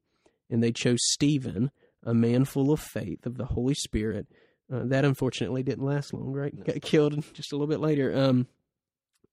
And 0.50 0.62
they 0.62 0.72
chose 0.72 0.98
Stephen, 1.02 1.70
a 2.04 2.14
man 2.14 2.44
full 2.44 2.72
of 2.72 2.80
faith 2.80 3.26
of 3.26 3.36
the 3.36 3.46
Holy 3.46 3.74
Spirit. 3.74 4.26
Uh, 4.72 4.82
that 4.84 5.04
unfortunately 5.04 5.62
didn't 5.62 5.84
last 5.84 6.12
long, 6.12 6.32
right? 6.32 6.64
Got 6.64 6.82
killed 6.82 7.24
just 7.34 7.52
a 7.52 7.56
little 7.56 7.68
bit 7.68 7.80
later. 7.80 8.16
Um, 8.16 8.46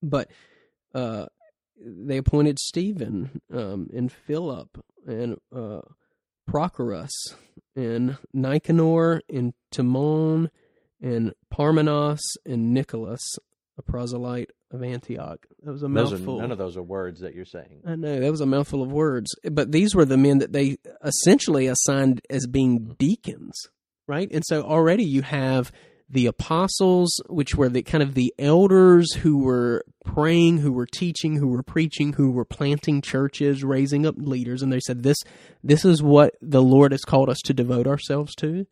but 0.02 0.30
uh, 0.94 1.26
they 1.84 2.16
appointed 2.16 2.58
Stephen 2.58 3.40
um, 3.52 3.88
and 3.94 4.10
Philip 4.12 4.82
and 5.06 5.36
uh, 5.54 5.80
Prochorus 6.48 7.10
and 7.76 8.18
Nicanor 8.32 9.22
and 9.28 9.54
Timon 9.70 10.50
and 11.00 11.32
Parmenas 11.50 12.20
and 12.46 12.72
Nicholas, 12.72 13.20
a 13.78 13.82
proselyte 13.82 14.50
of 14.70 14.82
Antioch. 14.82 15.44
That 15.62 15.72
was 15.72 15.82
a 15.82 15.88
Those 15.88 16.12
are, 16.12 16.16
mouthful. 16.16 16.40
none 16.40 16.52
of 16.52 16.58
those 16.58 16.76
are 16.76 16.82
words 16.82 17.20
that 17.20 17.34
you're 17.34 17.44
saying. 17.44 17.82
I 17.86 17.96
know 17.96 18.20
that 18.20 18.30
was 18.30 18.40
a 18.40 18.46
mouthful 18.46 18.82
of 18.82 18.92
words, 18.92 19.30
but 19.50 19.72
these 19.72 19.94
were 19.94 20.04
the 20.04 20.16
men 20.16 20.38
that 20.38 20.52
they 20.52 20.76
essentially 21.04 21.66
assigned 21.66 22.20
as 22.30 22.46
being 22.46 22.94
deacons, 22.98 23.54
right? 24.06 24.28
And 24.32 24.44
so 24.46 24.62
already 24.62 25.04
you 25.04 25.22
have 25.22 25.72
the 26.12 26.26
apostles, 26.26 27.20
which 27.28 27.54
were 27.54 27.70
the 27.70 27.82
kind 27.82 28.02
of 28.02 28.14
the 28.14 28.32
elders 28.38 29.12
who 29.14 29.38
were 29.38 29.82
praying, 30.04 30.58
who 30.58 30.70
were 30.70 30.86
teaching, 30.86 31.36
who 31.36 31.48
were 31.48 31.62
preaching, 31.62 32.12
who 32.12 32.30
were 32.30 32.44
planting 32.44 33.00
churches, 33.00 33.64
raising 33.64 34.06
up 34.06 34.14
leaders, 34.18 34.62
and 34.62 34.72
they 34.72 34.80
said 34.80 35.02
this 35.02 35.16
this 35.64 35.84
is 35.84 36.02
what 36.02 36.34
the 36.40 36.62
Lord 36.62 36.92
has 36.92 37.02
called 37.02 37.30
us 37.30 37.40
to 37.46 37.54
devote 37.54 37.86
ourselves 37.86 38.34
to. 38.36 38.66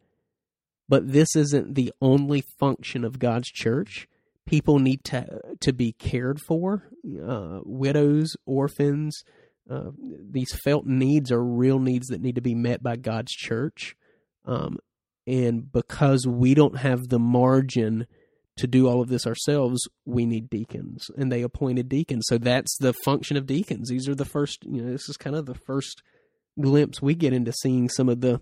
But 0.89 1.13
this 1.13 1.35
isn't 1.35 1.75
the 1.75 1.93
only 2.01 2.43
function 2.59 3.05
of 3.05 3.19
God's 3.19 3.49
church 3.49 4.07
people 4.47 4.79
need 4.79 5.03
to 5.05 5.41
to 5.61 5.73
be 5.73 5.93
cared 5.93 6.41
for. 6.41 6.91
Uh, 7.27 7.61
widows, 7.65 8.37
orphans, 8.45 9.23
uh, 9.71 9.91
these 9.97 10.53
felt 10.65 10.85
needs 10.85 11.33
are 11.33 11.43
real 11.43 11.79
needs 11.79 12.09
that 12.09 12.21
need 12.21 12.35
to 12.35 12.41
be 12.41 12.55
met 12.55 12.83
by 12.83 12.97
God's 12.97 13.33
church. 13.33 13.97
Um, 14.45 14.79
and 15.31 15.71
because 15.71 16.27
we 16.27 16.55
don't 16.55 16.79
have 16.79 17.09
the 17.09 17.21
margin 17.21 18.09
to 18.57 18.67
do 18.67 18.89
all 18.89 19.01
of 19.01 19.09
this 19.09 19.29
ourselves, 19.29 19.81
we 20.05 20.27
need 20.27 20.51
deacons, 20.51 21.09
and 21.17 21.31
they 21.31 21.43
appointed 21.43 21.89
deacons. 21.89 22.25
So 22.27 22.37
that's 22.37 22.77
the 22.79 22.93
function 22.93 23.37
of 23.37 23.47
deacons. 23.47 23.89
These 23.89 24.09
are 24.09 24.15
the 24.15 24.25
first. 24.25 24.65
You 24.65 24.83
know, 24.83 24.91
this 24.91 25.09
is 25.09 25.17
kind 25.17 25.37
of 25.37 25.47
the 25.47 25.55
first 25.55 26.03
glimpse 26.61 27.01
we 27.01 27.15
get 27.15 27.33
into 27.33 27.53
seeing 27.53 27.89
some 27.89 28.09
of 28.09 28.21
the 28.21 28.41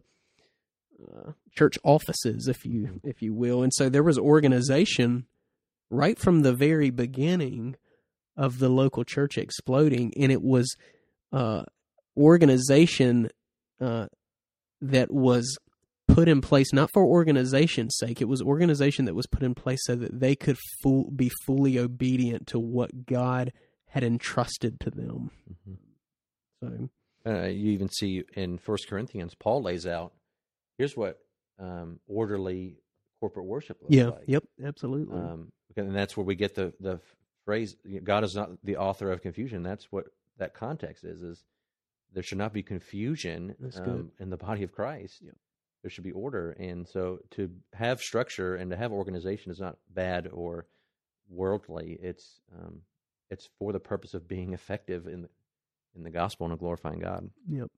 uh, 1.02 1.32
church 1.54 1.78
offices, 1.84 2.48
if 2.48 2.64
you 2.64 3.00
if 3.04 3.20
you 3.20 3.34
will. 3.34 3.62
And 3.62 3.72
so 3.74 3.90
there 3.90 4.02
was 4.02 4.18
organization 4.18 5.26
right 5.90 6.18
from 6.18 6.40
the 6.40 6.54
very 6.54 6.88
beginning 6.88 7.76
of 8.34 8.60
the 8.60 8.70
local 8.70 9.04
church 9.04 9.36
exploding, 9.36 10.14
and 10.16 10.32
it 10.32 10.42
was 10.42 10.74
uh, 11.32 11.64
organization 12.16 13.28
uh, 13.78 14.06
that 14.80 15.12
was 15.12 15.58
put 16.18 16.28
in 16.28 16.40
place 16.40 16.72
not 16.72 16.90
for 16.92 17.04
organization's 17.04 17.96
sake. 17.96 18.20
It 18.20 18.28
was 18.28 18.42
organization 18.42 19.04
that 19.04 19.14
was 19.14 19.26
put 19.26 19.42
in 19.42 19.54
place 19.54 19.78
so 19.84 19.94
that 19.96 20.18
they 20.18 20.34
could 20.34 20.58
full, 20.82 21.10
be 21.10 21.30
fully 21.46 21.78
obedient 21.78 22.48
to 22.48 22.58
what 22.58 23.06
God 23.06 23.52
had 23.86 24.02
entrusted 24.02 24.80
to 24.80 24.90
them. 24.90 25.30
So 26.60 26.88
Uh, 27.24 27.44
you 27.44 27.70
even 27.72 27.88
see 27.88 28.24
in 28.34 28.58
First 28.58 28.88
Corinthians, 28.88 29.34
Paul 29.34 29.62
lays 29.62 29.86
out 29.86 30.12
here's 30.76 30.96
what 30.96 31.18
um, 31.58 32.00
orderly 32.08 32.78
corporate 33.20 33.46
worship 33.46 33.80
looks 33.80 33.94
yeah, 33.94 34.06
like. 34.06 34.24
yep, 34.26 34.44
absolutely. 34.64 35.16
Um, 35.16 35.52
and 35.76 35.94
that's 35.94 36.16
where 36.16 36.24
we 36.24 36.34
get 36.34 36.54
the 36.54 36.72
the 36.80 37.00
phrase 37.44 37.76
"God 38.02 38.24
is 38.24 38.34
not 38.34 38.50
the 38.64 38.76
author 38.76 39.12
of 39.12 39.22
confusion." 39.22 39.62
That's 39.62 39.92
what 39.92 40.06
that 40.38 40.54
context 40.54 41.04
is. 41.04 41.22
Is 41.22 41.44
there 42.12 42.22
should 42.22 42.38
not 42.38 42.52
be 42.52 42.62
confusion 42.62 43.54
um, 43.76 44.10
in 44.18 44.30
the 44.30 44.36
body 44.36 44.62
of 44.62 44.72
Christ. 44.72 45.22
There 45.82 45.90
should 45.90 46.04
be 46.04 46.12
order, 46.12 46.50
and 46.52 46.88
so 46.88 47.20
to 47.32 47.50
have 47.72 48.00
structure 48.00 48.56
and 48.56 48.70
to 48.70 48.76
have 48.76 48.92
organization 48.92 49.52
is 49.52 49.60
not 49.60 49.76
bad 49.88 50.28
or 50.32 50.66
worldly. 51.28 51.98
It's 52.02 52.40
um, 52.52 52.80
it's 53.30 53.48
for 53.58 53.72
the 53.72 53.80
purpose 53.80 54.14
of 54.14 54.26
being 54.26 54.54
effective 54.54 55.06
in 55.06 55.22
the, 55.22 55.28
in 55.94 56.02
the 56.02 56.10
gospel 56.10 56.46
and 56.46 56.52
of 56.52 56.58
glorifying 56.58 56.98
God. 56.98 57.30
yep. 57.48 57.68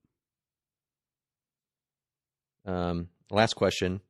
Um, 2.65 3.09
last 3.29 3.55
question: 3.55 4.01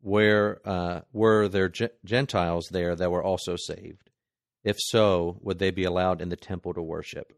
Where 0.00 0.60
uh, 0.64 1.02
were 1.12 1.48
there 1.48 1.68
Ge- 1.68 1.94
Gentiles 2.04 2.68
there 2.70 2.96
that 2.96 3.10
were 3.10 3.22
also 3.22 3.56
saved? 3.56 4.10
If 4.64 4.76
so, 4.78 5.36
would 5.40 5.58
they 5.58 5.70
be 5.70 5.84
allowed 5.84 6.20
in 6.20 6.30
the 6.30 6.36
temple 6.36 6.74
to 6.74 6.82
worship? 6.82 7.32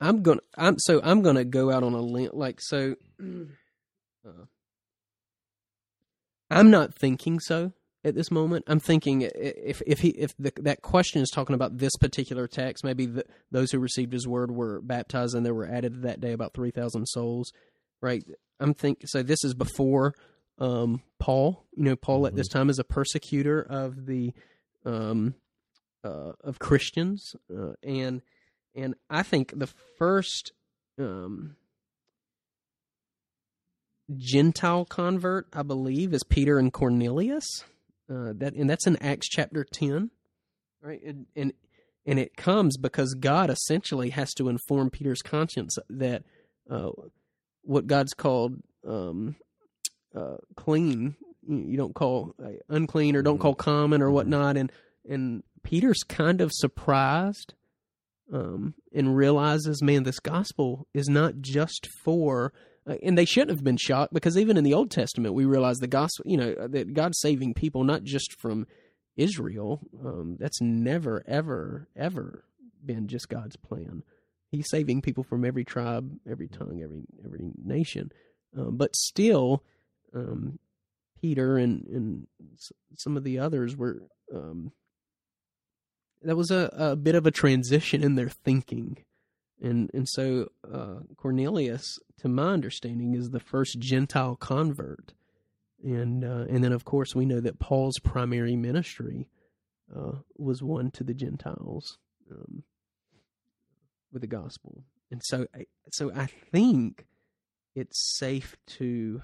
I'm 0.00 0.22
gonna. 0.22 0.40
I'm 0.56 0.78
so 0.78 1.00
I'm 1.02 1.22
gonna 1.22 1.44
go 1.44 1.70
out 1.70 1.82
on 1.82 1.94
a 1.94 2.00
limb. 2.00 2.30
Like 2.32 2.60
so, 2.60 2.96
uh, 4.26 4.46
I'm 6.50 6.70
not 6.70 6.94
thinking 6.94 7.40
so 7.40 7.72
at 8.04 8.14
this 8.14 8.30
moment. 8.30 8.64
I'm 8.68 8.80
thinking 8.80 9.22
if 9.22 9.82
if 9.86 10.00
he 10.00 10.10
if 10.10 10.36
the, 10.38 10.52
that 10.60 10.82
question 10.82 11.22
is 11.22 11.30
talking 11.30 11.54
about 11.54 11.78
this 11.78 11.96
particular 11.96 12.46
text, 12.46 12.84
maybe 12.84 13.06
the, 13.06 13.24
those 13.50 13.72
who 13.72 13.78
received 13.78 14.12
his 14.12 14.28
word 14.28 14.50
were 14.50 14.80
baptized 14.80 15.34
and 15.34 15.44
there 15.44 15.54
were 15.54 15.66
added 15.66 16.02
that 16.02 16.20
day 16.20 16.32
about 16.32 16.54
three 16.54 16.70
thousand 16.70 17.06
souls, 17.06 17.52
right? 18.00 18.24
I'm 18.60 18.74
think 18.74 19.02
so. 19.06 19.22
This 19.22 19.44
is 19.44 19.54
before 19.54 20.14
um, 20.58 21.02
Paul. 21.18 21.64
You 21.74 21.84
know, 21.84 21.96
Paul 21.96 22.26
at 22.26 22.36
this 22.36 22.48
time 22.48 22.70
is 22.70 22.78
a 22.78 22.84
persecutor 22.84 23.60
of 23.60 24.06
the 24.06 24.32
um, 24.84 25.34
uh, 26.04 26.32
of 26.42 26.58
Christians, 26.58 27.34
uh, 27.52 27.72
and 27.82 28.22
and 28.74 28.94
I 29.10 29.22
think 29.22 29.52
the 29.58 29.68
first 29.98 30.52
um, 30.98 31.56
Gentile 34.16 34.84
convert, 34.84 35.48
I 35.52 35.62
believe, 35.62 36.14
is 36.14 36.22
Peter 36.22 36.58
and 36.58 36.72
Cornelius. 36.72 37.46
Uh, 38.08 38.32
that 38.36 38.54
and 38.54 38.70
that's 38.70 38.86
in 38.86 38.96
Acts 39.02 39.28
chapter 39.28 39.64
ten, 39.64 40.10
right? 40.80 41.02
And, 41.04 41.26
and 41.34 41.52
and 42.06 42.18
it 42.20 42.36
comes 42.36 42.76
because 42.76 43.14
God 43.14 43.50
essentially 43.50 44.10
has 44.10 44.32
to 44.34 44.48
inform 44.48 44.90
Peter's 44.90 45.22
conscience 45.22 45.76
that 45.90 46.22
uh, 46.70 46.90
what 47.62 47.88
God's 47.88 48.14
called 48.14 48.62
um, 48.86 49.34
uh, 50.14 50.36
clean, 50.54 51.16
you 51.48 51.76
don't 51.76 51.94
call 51.96 52.32
uh, 52.40 52.50
unclean 52.68 53.16
or 53.16 53.22
don't 53.22 53.38
call 53.38 53.56
common 53.56 54.02
or 54.02 54.12
whatnot, 54.12 54.56
and 54.56 54.70
and 55.08 55.42
Peter's 55.64 56.04
kind 56.04 56.40
of 56.40 56.52
surprised 56.52 57.54
um, 58.32 58.74
and 58.94 59.16
realizes, 59.16 59.82
man, 59.82 60.04
this 60.04 60.20
gospel 60.20 60.86
is 60.94 61.08
not 61.08 61.40
just 61.40 61.88
for. 62.04 62.52
And 63.02 63.18
they 63.18 63.24
shouldn't 63.24 63.50
have 63.50 63.64
been 63.64 63.76
shocked 63.76 64.14
because 64.14 64.38
even 64.38 64.56
in 64.56 64.64
the 64.64 64.74
Old 64.74 64.90
Testament, 64.90 65.34
we 65.34 65.44
realize 65.44 65.78
the 65.78 65.88
gospel, 65.88 66.24
you 66.28 66.36
know, 66.36 66.68
that 66.68 66.94
God's 66.94 67.18
saving 67.20 67.54
people 67.54 67.82
not 67.82 68.04
just 68.04 68.38
from 68.38 68.66
Israel. 69.16 69.80
Um, 70.04 70.36
that's 70.38 70.60
never, 70.60 71.24
ever, 71.26 71.88
ever 71.96 72.44
been 72.84 73.08
just 73.08 73.28
God's 73.28 73.56
plan. 73.56 74.02
He's 74.50 74.70
saving 74.70 75.02
people 75.02 75.24
from 75.24 75.44
every 75.44 75.64
tribe, 75.64 76.12
every 76.30 76.48
tongue, 76.48 76.80
every 76.82 77.02
every 77.24 77.50
nation. 77.62 78.12
Um, 78.56 78.76
but 78.76 78.94
still, 78.94 79.64
um, 80.14 80.58
Peter 81.20 81.58
and 81.58 81.84
and 81.86 82.26
some 82.94 83.16
of 83.16 83.24
the 83.24 83.38
others 83.38 83.76
were 83.76 84.02
um, 84.32 84.72
that 86.22 86.36
was 86.36 86.50
a, 86.50 86.70
a 86.72 86.96
bit 86.96 87.14
of 87.14 87.26
a 87.26 87.30
transition 87.30 88.02
in 88.02 88.14
their 88.14 88.28
thinking, 88.28 88.98
and 89.62 89.90
and 89.94 90.08
so 90.08 90.48
uh, 90.70 91.00
Cornelius, 91.16 91.98
to 92.18 92.28
my 92.28 92.52
understanding, 92.52 93.14
is 93.14 93.30
the 93.30 93.40
first 93.40 93.78
Gentile 93.78 94.36
convert, 94.36 95.12
and 95.82 96.24
uh, 96.24 96.44
and 96.48 96.62
then 96.62 96.72
of 96.72 96.84
course 96.84 97.14
we 97.14 97.24
know 97.24 97.40
that 97.40 97.58
Paul's 97.58 97.98
primary 97.98 98.56
ministry 98.56 99.28
uh, 99.94 100.18
was 100.36 100.62
one 100.62 100.90
to 100.92 101.04
the 101.04 101.14
Gentiles 101.14 101.98
um, 102.30 102.64
with 104.12 104.22
the 104.22 104.28
gospel, 104.28 104.84
and 105.10 105.22
so 105.24 105.46
I, 105.54 105.66
so 105.90 106.12
I 106.14 106.26
think 106.26 107.06
it's 107.74 108.16
safe 108.18 108.56
to 108.78 109.22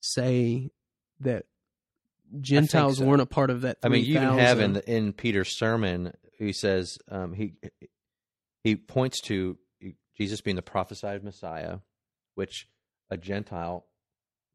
say 0.00 0.70
that 1.20 1.46
Gentiles 2.40 2.98
so. 2.98 3.04
weren't 3.04 3.22
a 3.22 3.26
part 3.26 3.50
of 3.50 3.62
that. 3.62 3.78
I 3.82 3.88
mean, 3.88 4.04
you 4.04 4.16
even 4.16 4.38
have 4.38 4.60
in 4.60 4.76
in 4.78 5.12
Peter's 5.12 5.56
sermon, 5.56 6.12
he 6.38 6.52
says 6.52 6.98
um, 7.08 7.32
he 7.34 7.54
he 8.64 8.74
points 8.74 9.20
to 9.22 9.56
Jesus 10.16 10.40
being 10.40 10.56
the 10.56 10.62
prophesied 10.62 11.22
Messiah, 11.22 11.78
which 12.34 12.68
a 13.10 13.16
Gentile 13.16 13.86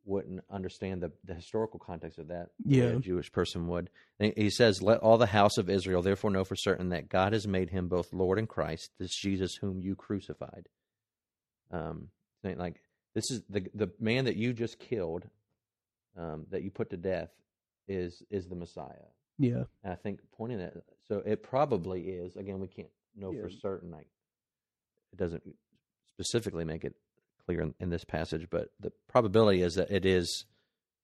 wouldn't 0.05 0.43
understand 0.49 1.03
the, 1.03 1.11
the 1.23 1.35
historical 1.35 1.79
context 1.79 2.17
of 2.17 2.29
that. 2.29 2.47
Yeah. 2.65 2.85
a 2.85 2.99
Jewish 2.99 3.31
person 3.31 3.67
would. 3.67 3.89
And 4.19 4.33
he 4.35 4.49
says, 4.49 4.81
"Let 4.81 4.99
all 4.99 5.17
the 5.17 5.27
house 5.27 5.57
of 5.57 5.69
Israel 5.69 6.01
therefore 6.01 6.31
know 6.31 6.43
for 6.43 6.55
certain 6.55 6.89
that 6.89 7.09
God 7.09 7.33
has 7.33 7.47
made 7.47 7.69
him 7.69 7.87
both 7.87 8.11
Lord 8.11 8.39
and 8.39 8.49
Christ, 8.49 8.91
this 8.99 9.15
Jesus 9.15 9.55
whom 9.55 9.79
you 9.79 9.95
crucified." 9.95 10.67
Um, 11.71 12.09
like 12.43 12.81
this 13.13 13.29
is 13.29 13.43
the 13.49 13.69
the 13.75 13.91
man 13.99 14.25
that 14.25 14.35
you 14.35 14.53
just 14.53 14.79
killed, 14.79 15.27
um, 16.17 16.47
that 16.49 16.63
you 16.63 16.71
put 16.71 16.89
to 16.89 16.97
death, 16.97 17.29
is 17.87 18.23
is 18.31 18.47
the 18.47 18.55
Messiah. 18.55 19.09
yeah, 19.37 19.63
And 19.83 19.93
I 19.93 19.95
think 19.95 20.21
pointing 20.35 20.57
that, 20.57 20.73
so 21.07 21.21
it 21.25 21.43
probably 21.43 22.01
is. 22.01 22.35
Again, 22.35 22.59
we 22.59 22.67
can't 22.67 22.89
know 23.19 23.33
for 23.41 23.49
certain. 23.49 23.91
Like, 23.91 24.07
it 25.11 25.17
doesn't 25.17 25.43
specifically 26.07 26.65
make 26.65 26.83
it 26.83 26.95
clear 27.45 27.61
in, 27.61 27.73
in 27.79 27.89
this 27.89 28.03
passage, 28.03 28.47
but 28.49 28.69
the 28.79 28.91
probability 29.07 29.61
is 29.61 29.75
that 29.75 29.91
it 29.91 30.05
is 30.05 30.45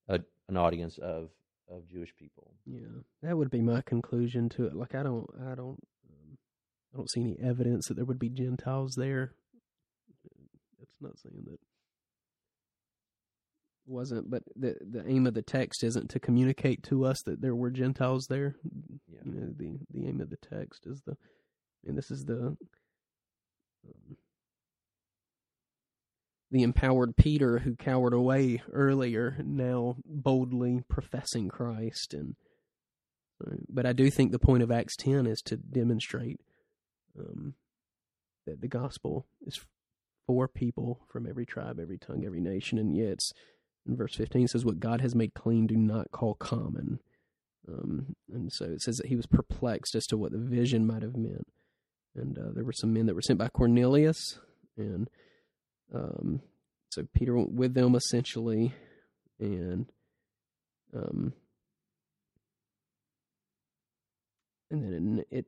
a, 0.08 0.20
an 0.48 0.56
audience 0.56 0.98
of 0.98 1.30
of 1.68 1.88
Jewish 1.88 2.14
people. 2.16 2.54
yeah. 2.64 2.86
That 3.22 3.36
would 3.36 3.50
be 3.50 3.60
my 3.60 3.80
conclusion 3.80 4.48
to 4.50 4.66
it. 4.66 4.74
Like 4.76 4.94
I 4.94 5.02
don't, 5.02 5.28
I 5.50 5.56
don't, 5.56 5.80
um, 6.08 6.38
I 6.94 6.96
don't 6.96 7.10
see 7.10 7.22
any 7.22 7.36
evidence 7.42 7.88
that 7.88 7.94
there 7.94 8.04
would 8.04 8.20
be 8.20 8.28
Gentiles 8.28 8.94
there. 8.96 9.32
That's 10.78 11.00
not 11.00 11.18
saying 11.18 11.42
that 11.46 11.58
wasn't, 13.86 14.30
but 14.30 14.42
the 14.54 14.76
the 14.80 15.04
aim 15.08 15.26
of 15.26 15.34
the 15.34 15.42
text 15.42 15.82
isn't 15.82 16.10
to 16.10 16.20
communicate 16.20 16.82
to 16.84 17.04
us 17.04 17.20
that 17.26 17.40
there 17.40 17.54
were 17.54 17.70
Gentiles 17.70 18.26
there. 18.28 18.56
Yeah. 19.08 19.20
You 19.24 19.32
know, 19.32 19.54
the 19.56 19.78
the 19.90 20.06
aim 20.06 20.20
of 20.20 20.30
the 20.30 20.36
text 20.36 20.86
is 20.86 21.02
the, 21.06 21.16
and 21.86 21.96
this 21.96 22.10
is 22.10 22.24
the, 22.24 22.56
um, 23.86 24.16
the 26.50 26.62
empowered 26.62 27.16
Peter 27.16 27.58
who 27.60 27.74
cowered 27.76 28.12
away 28.12 28.62
earlier, 28.72 29.36
now 29.44 29.96
boldly 30.04 30.82
professing 30.88 31.48
Christ, 31.48 32.14
and 32.14 32.36
uh, 33.44 33.56
but 33.68 33.86
I 33.86 33.92
do 33.92 34.10
think 34.10 34.32
the 34.32 34.38
point 34.38 34.62
of 34.62 34.70
Acts 34.70 34.96
ten 34.96 35.26
is 35.26 35.42
to 35.42 35.56
demonstrate 35.56 36.40
um, 37.18 37.54
that 38.46 38.60
the 38.60 38.68
gospel 38.68 39.26
is 39.46 39.60
for 40.26 40.48
people 40.48 41.00
from 41.08 41.26
every 41.26 41.46
tribe, 41.46 41.78
every 41.80 41.98
tongue, 41.98 42.24
every 42.24 42.40
nation, 42.40 42.78
and 42.78 42.96
yet 42.96 43.08
it's 43.08 43.32
in 43.86 43.96
verse 43.96 44.14
fifteen 44.14 44.48
says, 44.48 44.64
"What 44.64 44.80
God 44.80 45.00
has 45.00 45.14
made 45.14 45.34
clean, 45.34 45.66
do 45.66 45.76
not 45.76 46.10
call 46.10 46.34
common." 46.34 47.00
Um, 47.68 48.14
and 48.32 48.52
so 48.52 48.64
it 48.66 48.82
says 48.82 48.98
that 48.98 49.06
he 49.06 49.16
was 49.16 49.26
perplexed 49.26 49.94
as 49.96 50.06
to 50.08 50.16
what 50.16 50.30
the 50.32 50.38
vision 50.38 50.86
might 50.86 51.02
have 51.02 51.16
meant. 51.16 51.48
And 52.16 52.38
uh, 52.38 52.50
there 52.54 52.64
were 52.64 52.72
some 52.72 52.94
men 52.94 53.06
that 53.06 53.14
were 53.14 53.22
sent 53.22 53.38
by 53.38 53.48
Cornelius, 53.48 54.38
and 54.76 55.10
um, 55.94 56.40
so 56.90 57.06
Peter 57.14 57.36
went 57.36 57.52
with 57.52 57.74
them 57.74 57.94
essentially, 57.94 58.74
and 59.38 59.86
um, 60.94 61.34
and 64.70 64.92
then 64.92 65.24
it 65.30 65.46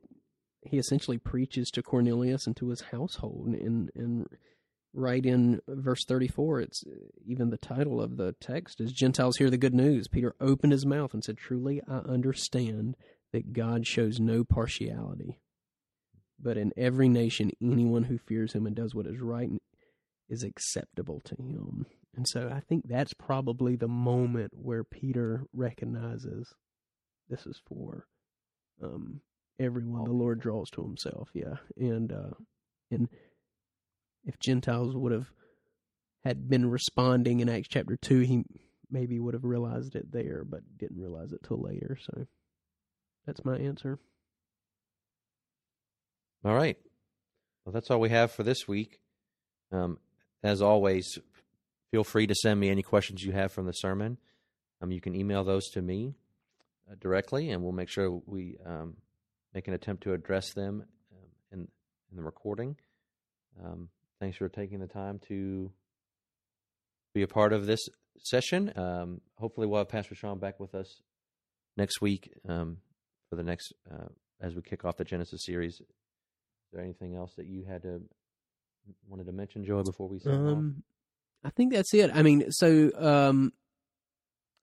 he 0.61 0.77
essentially 0.77 1.17
preaches 1.17 1.71
to 1.71 1.81
Cornelius 1.81 2.45
and 2.45 2.55
to 2.57 2.69
his 2.69 2.81
household, 2.91 3.47
and 3.47 3.89
and 3.95 4.27
right 4.93 5.25
in 5.25 5.61
verse 5.67 6.05
thirty 6.07 6.27
four, 6.27 6.59
it's 6.59 6.83
even 7.25 7.49
the 7.49 7.57
title 7.57 7.99
of 7.99 8.17
the 8.17 8.35
text 8.39 8.79
is 8.79 8.91
Gentiles 8.91 9.37
hear 9.37 9.49
the 9.49 9.57
good 9.57 9.73
news. 9.73 10.07
Peter 10.07 10.35
opened 10.39 10.73
his 10.73 10.85
mouth 10.85 11.15
and 11.15 11.23
said, 11.23 11.37
"Truly, 11.37 11.81
I 11.87 11.97
understand 11.97 12.95
that 13.31 13.53
God 13.53 13.87
shows 13.87 14.19
no 14.19 14.43
partiality." 14.43 15.39
But 16.41 16.57
in 16.57 16.71
every 16.77 17.09
nation, 17.09 17.51
anyone 17.61 18.03
who 18.03 18.17
fears 18.17 18.53
him 18.53 18.65
and 18.65 18.75
does 18.75 18.95
what 18.95 19.07
is 19.07 19.19
right 19.19 19.49
is 20.29 20.43
acceptable 20.43 21.21
to 21.25 21.35
him. 21.35 21.85
And 22.15 22.27
so 22.27 22.51
I 22.53 22.61
think 22.61 22.87
that's 22.87 23.13
probably 23.13 23.75
the 23.75 23.87
moment 23.87 24.51
where 24.55 24.83
Peter 24.83 25.43
recognizes 25.53 26.53
this 27.29 27.45
is 27.45 27.61
for 27.67 28.05
um, 28.81 29.21
everyone 29.59 30.05
the 30.05 30.11
Lord 30.11 30.39
draws 30.39 30.69
to 30.71 30.83
himself. 30.83 31.29
Yeah. 31.33 31.57
And 31.77 32.11
uh, 32.11 32.35
and 32.91 33.09
if 34.25 34.39
Gentiles 34.39 34.95
would 34.95 35.11
have 35.11 35.31
had 36.23 36.49
been 36.49 36.69
responding 36.69 37.39
in 37.39 37.49
Acts 37.49 37.67
chapter 37.69 37.97
2, 38.01 38.19
he 38.21 38.43
maybe 38.91 39.19
would 39.19 39.33
have 39.33 39.43
realized 39.43 39.95
it 39.95 40.11
there, 40.11 40.43
but 40.43 40.61
didn't 40.77 40.99
realize 40.99 41.31
it 41.31 41.41
till 41.47 41.61
later. 41.61 41.97
So 42.01 42.25
that's 43.25 43.45
my 43.45 43.57
answer. 43.57 43.99
All 46.45 46.55
right. 46.55 46.77
Well, 47.65 47.73
that's 47.73 47.91
all 47.91 47.99
we 47.99 48.09
have 48.09 48.31
for 48.31 48.43
this 48.43 48.65
week. 48.65 49.01
Um, 49.73 49.99
as 50.41 50.61
always, 50.61 51.19
feel 51.91 52.05
free 52.05 52.27
to 52.27 52.35
send 52.35 52.59
me 52.59 52.69
any 52.69 52.81
questions 52.81 53.21
you 53.21 53.33
have 53.33 53.51
from 53.51 53.65
the 53.65 53.73
sermon. 53.73 54.17
Um, 54.81 54.89
you 54.91 55.01
can 55.01 55.15
email 55.15 55.43
those 55.43 55.69
to 55.71 55.81
me 55.81 56.15
uh, 56.89 56.95
directly, 56.99 57.49
and 57.49 57.61
we'll 57.61 57.73
make 57.73 57.89
sure 57.89 58.21
we 58.25 58.55
um, 58.65 58.95
make 59.53 59.67
an 59.67 59.73
attempt 59.73 60.03
to 60.03 60.13
address 60.13 60.53
them 60.53 60.85
um, 61.11 61.27
in, 61.51 61.59
in 62.09 62.15
the 62.15 62.23
recording. 62.23 62.77
Um, 63.61 63.89
thanks 64.21 64.37
for 64.37 64.47
taking 64.47 64.79
the 64.79 64.87
time 64.87 65.19
to 65.27 65.71
be 67.13 67.21
a 67.21 67.27
part 67.27 67.51
of 67.51 67.65
this 67.65 67.81
session. 68.23 68.71
Um, 68.77 69.19
hopefully, 69.35 69.67
we'll 69.67 69.79
have 69.79 69.89
Pastor 69.89 70.15
Sean 70.15 70.39
back 70.39 70.57
with 70.57 70.73
us 70.73 71.01
next 71.75 71.99
week 71.99 72.33
for 72.45 73.35
the 73.35 73.43
next 73.43 73.73
uh, 73.91 74.07
as 74.39 74.55
we 74.55 74.61
kick 74.61 74.85
off 74.85 74.95
the 74.95 75.03
Genesis 75.03 75.43
series. 75.45 75.81
Is 76.69 76.75
there 76.75 76.83
anything 76.83 77.15
else 77.15 77.33
that 77.37 77.47
you 77.47 77.63
had 77.67 77.81
to 77.81 78.01
wanted 79.07 79.25
to 79.25 79.31
mention, 79.31 79.65
Joey, 79.65 79.83
before 79.83 80.07
we 80.07 80.19
sign 80.19 80.33
off? 80.33 80.57
Um, 80.57 80.83
I 81.43 81.49
think 81.49 81.73
that's 81.73 81.93
it. 81.95 82.11
I 82.13 82.21
mean, 82.21 82.51
so 82.51 82.91
um, 82.95 83.53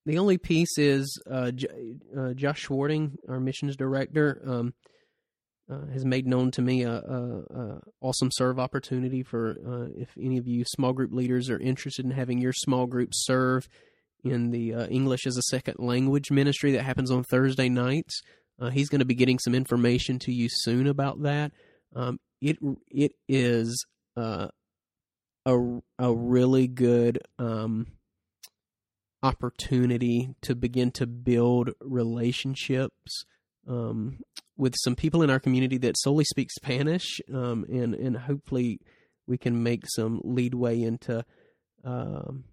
the 0.04 0.18
only 0.18 0.38
piece 0.38 0.78
is 0.78 1.20
uh, 1.28 1.50
J- 1.50 1.96
uh, 2.16 2.32
Josh 2.34 2.66
Schwarting, 2.66 3.16
our 3.28 3.40
missions 3.40 3.76
director, 3.76 4.40
um, 4.46 4.74
uh, 5.68 5.86
has 5.92 6.04
made 6.04 6.28
known 6.28 6.52
to 6.52 6.62
me 6.62 6.82
a, 6.82 6.92
a, 6.92 7.42
a 7.58 7.80
awesome 8.00 8.30
serve 8.30 8.60
opportunity 8.60 9.24
for 9.24 9.56
uh, 9.66 10.00
if 10.00 10.10
any 10.16 10.38
of 10.38 10.46
you 10.46 10.64
small 10.64 10.92
group 10.92 11.12
leaders 11.12 11.50
are 11.50 11.58
interested 11.58 12.04
in 12.04 12.12
having 12.12 12.38
your 12.38 12.52
small 12.52 12.86
group 12.86 13.10
serve 13.12 13.68
in 14.22 14.50
the 14.50 14.72
uh, 14.72 14.86
English 14.86 15.26
as 15.26 15.36
a 15.36 15.42
second 15.42 15.76
language 15.78 16.30
ministry 16.30 16.70
that 16.72 16.84
happens 16.84 17.10
on 17.10 17.24
Thursday 17.24 17.68
nights. 17.68 18.22
Uh, 18.60 18.70
he's 18.70 18.88
going 18.88 19.00
to 19.00 19.04
be 19.04 19.14
getting 19.14 19.38
some 19.40 19.54
information 19.54 20.18
to 20.20 20.32
you 20.32 20.48
soon 20.50 20.86
about 20.86 21.22
that. 21.22 21.50
Um, 21.96 22.20
it 22.40 22.58
it 22.90 23.12
is 23.28 23.86
uh, 24.16 24.48
a 25.46 25.58
a 25.98 26.14
really 26.14 26.68
good 26.68 27.18
um, 27.38 27.86
opportunity 29.22 30.34
to 30.42 30.54
begin 30.54 30.90
to 30.92 31.06
build 31.06 31.70
relationships 31.80 33.24
um, 33.66 34.18
with 34.56 34.74
some 34.84 34.94
people 34.94 35.22
in 35.22 35.30
our 35.30 35.40
community 35.40 35.78
that 35.78 35.98
solely 35.98 36.24
speak 36.24 36.50
Spanish, 36.50 37.20
um, 37.32 37.64
and 37.68 37.94
and 37.94 38.16
hopefully 38.16 38.80
we 39.26 39.38
can 39.38 39.62
make 39.62 39.84
some 39.88 40.20
leadway 40.22 40.80
into 40.82 41.24
um, 41.82 42.44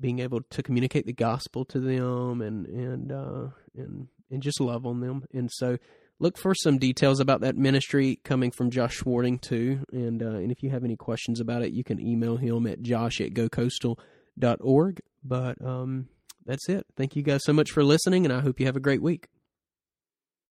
being 0.00 0.20
able 0.20 0.42
to 0.50 0.62
communicate 0.62 1.06
the 1.06 1.12
gospel 1.12 1.64
to 1.64 1.80
them 1.80 2.40
and 2.40 2.66
and 2.66 3.10
uh, 3.10 3.48
and 3.76 4.06
and 4.30 4.42
just 4.42 4.60
love 4.60 4.86
on 4.86 5.00
them. 5.00 5.24
And 5.34 5.50
so 5.52 5.78
look 6.22 6.38
for 6.38 6.54
some 6.54 6.78
details 6.78 7.20
about 7.20 7.40
that 7.40 7.56
ministry 7.56 8.20
coming 8.24 8.50
from 8.52 8.70
Josh 8.70 8.98
Schwarting 8.98 9.40
too. 9.40 9.84
And 9.92 10.22
uh, 10.22 10.36
and 10.36 10.50
if 10.50 10.62
you 10.62 10.70
have 10.70 10.84
any 10.84 10.96
questions 10.96 11.40
about 11.40 11.62
it, 11.62 11.72
you 11.72 11.84
can 11.84 12.00
email 12.00 12.36
him 12.36 12.66
at 12.66 12.80
josh 12.80 13.20
at 13.20 13.34
gocoastal.org. 13.34 15.00
But 15.24 15.64
um, 15.64 16.08
that's 16.46 16.68
it. 16.68 16.86
Thank 16.96 17.16
you 17.16 17.22
guys 17.22 17.42
so 17.44 17.52
much 17.52 17.70
for 17.70 17.84
listening, 17.84 18.24
and 18.24 18.32
I 18.32 18.40
hope 18.40 18.60
you 18.60 18.66
have 18.66 18.76
a 18.76 18.80
great 18.80 19.02
week. 19.02 19.28